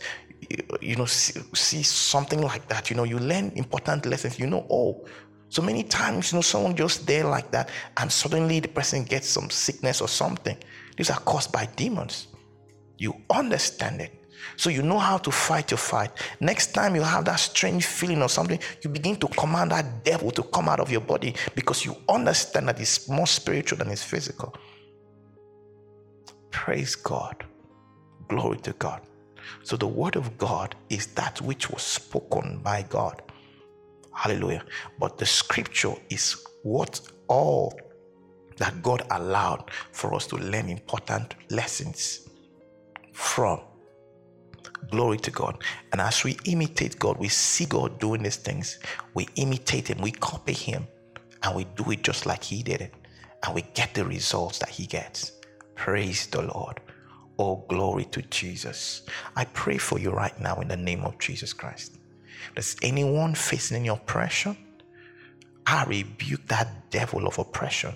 you 0.81 0.97
know, 0.97 1.05
see, 1.05 1.41
see 1.55 1.83
something 1.83 2.41
like 2.41 2.67
that. 2.69 2.91
You 2.91 2.97
know, 2.97 3.05
you 3.05 3.19
learn 3.19 3.53
important 3.55 4.07
lessons. 4.07 4.39
You 4.39 4.47
know, 4.47 4.67
oh, 4.71 5.05
so 5.51 5.63
many 5.63 5.83
times, 5.83 6.31
you 6.31 6.39
know, 6.39 6.43
someone 6.43 6.77
just 6.77 7.07
there 7.09 7.25
like 7.25 7.51
that, 7.51 7.71
and 7.97 8.11
suddenly 8.11 8.61
the 8.61 8.69
person 8.69 9.03
gets 9.03 9.29
some 9.29 9.51
sickness 9.51 10.01
or 10.01 10.07
something. 10.07 10.57
These 10.97 11.11
are 11.11 11.19
caused 11.19 11.51
by 11.53 11.67
demons. 11.75 12.29
You 12.99 13.15
understand 13.29 14.01
it. 14.01 14.15
So 14.57 14.71
you 14.71 14.83
know 14.83 14.99
how 14.99 15.19
to 15.19 15.31
fight 15.33 15.73
your 15.73 15.79
fight. 15.79 16.13
Next 16.39 16.73
time 16.73 16.95
you 16.95 17.03
have 17.03 17.25
that 17.25 17.41
strange 17.41 17.85
feeling 17.85 18.23
or 18.23 18.29
something, 18.29 18.61
you 18.83 18.91
begin 18.91 19.17
to 19.17 19.27
command 19.27 19.73
that 19.73 20.05
devil 20.05 20.31
to 20.31 20.43
come 20.45 20.69
out 20.69 20.79
of 20.79 20.91
your 20.91 21.01
body 21.01 21.35
because 21.57 21.85
you 21.85 21.97
understand 22.09 22.69
that 22.69 22.81
it's 22.81 23.09
more 23.09 23.27
spiritual 23.27 23.79
than 23.79 23.89
it's 23.89 24.05
physical. 24.05 24.55
Praise 26.51 26.95
God. 26.95 27.45
Glory 28.29 28.59
to 28.59 28.73
God. 28.75 29.03
So 29.65 29.77
the 29.77 29.89
word 29.89 30.15
of 30.15 30.39
God 30.39 30.77
is 30.91 31.09
that 31.09 31.41
which 31.41 31.71
was 31.71 31.83
spoken 31.83 32.61
by 32.63 32.83
God. 32.89 33.23
Hallelujah. 34.21 34.63
But 34.99 35.17
the 35.17 35.25
scripture 35.25 35.95
is 36.11 36.45
what 36.63 37.01
all 37.27 37.73
that 38.59 38.83
God 38.83 39.07
allowed 39.11 39.71
for 39.93 40.13
us 40.15 40.27
to 40.27 40.37
learn 40.37 40.69
important 40.69 41.37
lessons 41.49 42.29
from. 43.15 43.61
Glory 44.91 45.17
to 45.19 45.31
God. 45.31 45.65
And 45.93 46.03
as 46.03 46.23
we 46.23 46.37
imitate 46.45 46.99
God, 46.99 47.17
we 47.17 47.29
see 47.29 47.65
God 47.65 47.99
doing 47.99 48.23
these 48.23 48.37
things. 48.37 48.79
We 49.15 49.27
imitate 49.37 49.89
Him, 49.89 50.03
we 50.03 50.11
copy 50.11 50.53
Him, 50.53 50.87
and 51.43 51.57
we 51.57 51.65
do 51.65 51.91
it 51.91 52.03
just 52.03 52.27
like 52.27 52.45
He 52.45 52.63
did 52.63 52.83
it. 52.83 52.95
And 53.43 53.55
we 53.55 53.63
get 53.73 53.95
the 53.95 54.05
results 54.05 54.59
that 54.59 54.69
He 54.69 54.85
gets. 54.85 55.33
Praise 55.77 56.27
the 56.27 56.43
Lord. 56.43 56.79
Oh, 57.39 57.65
glory 57.71 58.05
to 58.07 58.21
Jesus. 58.21 59.03
I 59.35 59.47
pray 59.47 59.79
for 59.79 59.99
you 59.99 60.11
right 60.11 60.39
now 60.39 60.57
in 60.57 60.69
the 60.69 60.77
name 60.77 61.05
of 61.05 61.19
Jesus 61.19 61.55
Christ. 61.55 62.00
Does 62.55 62.77
anyone 62.83 63.35
facing 63.35 63.79
any 63.79 63.89
oppression? 63.89 64.57
I 65.67 65.85
rebuke 65.85 66.47
that 66.49 66.91
devil 66.91 67.27
of 67.27 67.39
oppression 67.39 67.95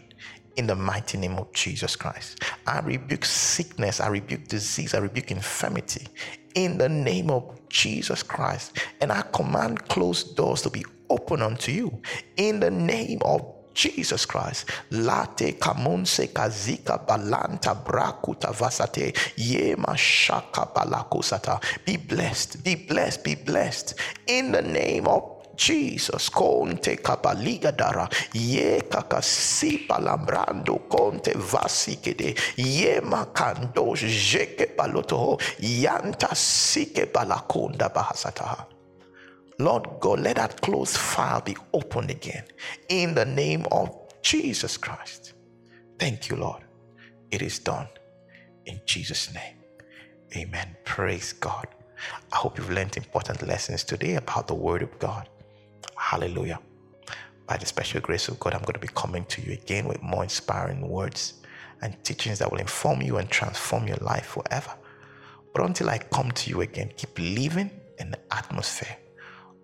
in 0.56 0.66
the 0.66 0.74
mighty 0.74 1.18
name 1.18 1.34
of 1.34 1.52
Jesus 1.52 1.96
Christ. 1.96 2.40
I 2.66 2.80
rebuke 2.80 3.24
sickness, 3.24 4.00
I 4.00 4.08
rebuke 4.08 4.46
disease, 4.46 4.94
I 4.94 4.98
rebuke 4.98 5.30
infirmity 5.30 6.06
in 6.54 6.78
the 6.78 6.88
name 6.88 7.30
of 7.30 7.68
Jesus 7.68 8.22
Christ. 8.22 8.78
And 9.00 9.10
I 9.10 9.22
command 9.32 9.88
closed 9.88 10.36
doors 10.36 10.62
to 10.62 10.70
be 10.70 10.84
open 11.10 11.42
unto 11.42 11.72
you 11.72 12.00
in 12.36 12.60
the 12.60 12.70
name 12.70 13.20
of 13.24 13.53
Jesus 13.74 14.26
Christ. 14.26 14.70
Late 14.90 15.58
kamonse 15.58 16.28
kazika 16.32 16.98
balanta 16.98 17.74
brakuta 17.74 18.52
vasate 18.52 19.12
yema 19.36 19.96
shaka 19.96 20.66
balakosata. 20.74 21.60
Be 21.84 21.96
blessed, 21.96 22.64
be 22.64 22.76
blessed, 22.76 23.24
be 23.24 23.34
blessed 23.34 23.94
in 24.26 24.52
the 24.52 24.62
name 24.62 25.06
of 25.06 25.34
Jesus, 25.56 26.30
conte 26.30 26.96
dara, 27.76 28.08
ye 28.32 28.80
kakasi 28.80 29.86
palambrando, 29.86 30.88
conte 30.88 31.32
vasikede, 31.34 32.36
ye 32.56 33.00
makando, 33.00 33.94
jeke 33.94 34.74
paloto, 34.76 35.38
yanta 35.60 36.34
sike 36.34 37.06
balakonda 37.12 37.88
bahasataha. 37.92 38.73
Lord 39.58 39.88
God, 40.00 40.20
let 40.20 40.36
that 40.36 40.60
closed 40.60 40.96
file 40.96 41.40
be 41.40 41.56
opened 41.72 42.10
again 42.10 42.44
in 42.88 43.14
the 43.14 43.24
name 43.24 43.66
of 43.70 43.96
Jesus 44.22 44.76
Christ. 44.76 45.34
Thank 45.98 46.28
you, 46.28 46.36
Lord. 46.36 46.62
It 47.30 47.40
is 47.40 47.58
done 47.60 47.86
in 48.66 48.80
Jesus' 48.84 49.32
name. 49.32 49.56
Amen. 50.36 50.76
Praise 50.84 51.32
God. 51.32 51.68
I 52.32 52.36
hope 52.36 52.58
you've 52.58 52.70
learned 52.70 52.96
important 52.96 53.46
lessons 53.46 53.84
today 53.84 54.16
about 54.16 54.48
the 54.48 54.54
Word 54.54 54.82
of 54.82 54.98
God. 54.98 55.28
Hallelujah. 55.96 56.58
By 57.46 57.56
the 57.56 57.66
special 57.66 58.00
grace 58.00 58.26
of 58.26 58.40
God, 58.40 58.54
I'm 58.54 58.62
going 58.62 58.74
to 58.74 58.80
be 58.80 58.88
coming 58.88 59.24
to 59.26 59.42
you 59.42 59.52
again 59.52 59.86
with 59.86 60.02
more 60.02 60.24
inspiring 60.24 60.88
words 60.88 61.34
and 61.80 62.02
teachings 62.02 62.40
that 62.40 62.50
will 62.50 62.58
inform 62.58 63.02
you 63.02 63.18
and 63.18 63.30
transform 63.30 63.86
your 63.86 63.98
life 63.98 64.26
forever. 64.26 64.72
But 65.52 65.64
until 65.64 65.90
I 65.90 65.98
come 65.98 66.32
to 66.32 66.50
you 66.50 66.62
again, 66.62 66.90
keep 66.96 67.16
living 67.18 67.70
in 67.98 68.10
the 68.10 68.18
atmosphere 68.34 68.96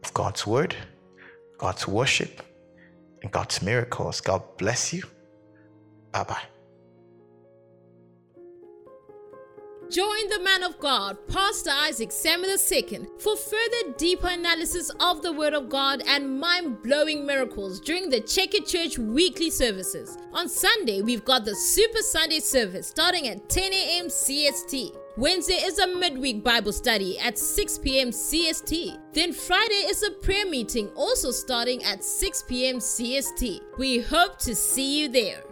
of 0.03 0.13
God's 0.15 0.47
word, 0.47 0.75
God's 1.59 1.87
worship, 1.87 2.43
and 3.23 3.31
God's 3.31 3.63
miracles. 3.63 4.21
God 4.21 4.43
bless 4.59 4.93
you. 4.93 5.03
Bye 6.13 6.25
bye. 6.25 6.60
Join 9.91 10.29
the 10.29 10.39
man 10.39 10.63
of 10.63 10.79
God, 10.79 11.19
Pastor 11.27 11.71
Isaac 11.71 12.13
Samuel 12.13 12.57
II, 12.71 13.09
for 13.19 13.37
further 13.37 13.93
deeper 13.99 14.29
analysis 14.29 14.89
of 15.01 15.21
the 15.21 15.33
Word 15.33 15.53
of 15.53 15.69
God 15.69 16.01
and 16.07 16.39
mind 16.39 16.81
blowing 16.81 17.27
miracles 17.27 17.81
during 17.81 18.09
the 18.09 18.21
Check 18.21 18.55
It 18.55 18.69
Church 18.69 19.01
weekly 19.01 19.51
services. 19.51 20.17
On 20.33 20.49
Sunday, 20.49 21.03
we've 21.03 21.25
got 21.25 21.45
the 21.45 21.57
Super 21.57 22.03
Sunday 22.03 22.39
service 22.39 22.87
starting 22.87 23.27
at 23.27 23.49
10 23.49 23.73
a.m. 23.73 24.07
CST. 24.07 24.97
Wednesday 25.17 25.55
is 25.55 25.81
a 25.81 25.89
midweek 25.89 26.45
Bible 26.45 26.73
study 26.73 27.19
at 27.19 27.37
6 27.37 27.79
p.m. 27.79 28.11
CST. 28.11 28.97
Then 29.13 29.33
Friday 29.33 29.87
is 29.89 30.05
a 30.05 30.13
prayer 30.13 30.47
meeting 30.47 30.89
also 30.95 31.33
starting 31.33 31.83
at 31.83 32.05
6 32.05 32.45
p.m. 32.45 32.77
CST. 32.77 33.61
We 33.77 33.99
hope 33.99 34.39
to 34.39 34.55
see 34.55 35.01
you 35.01 35.09
there. 35.09 35.43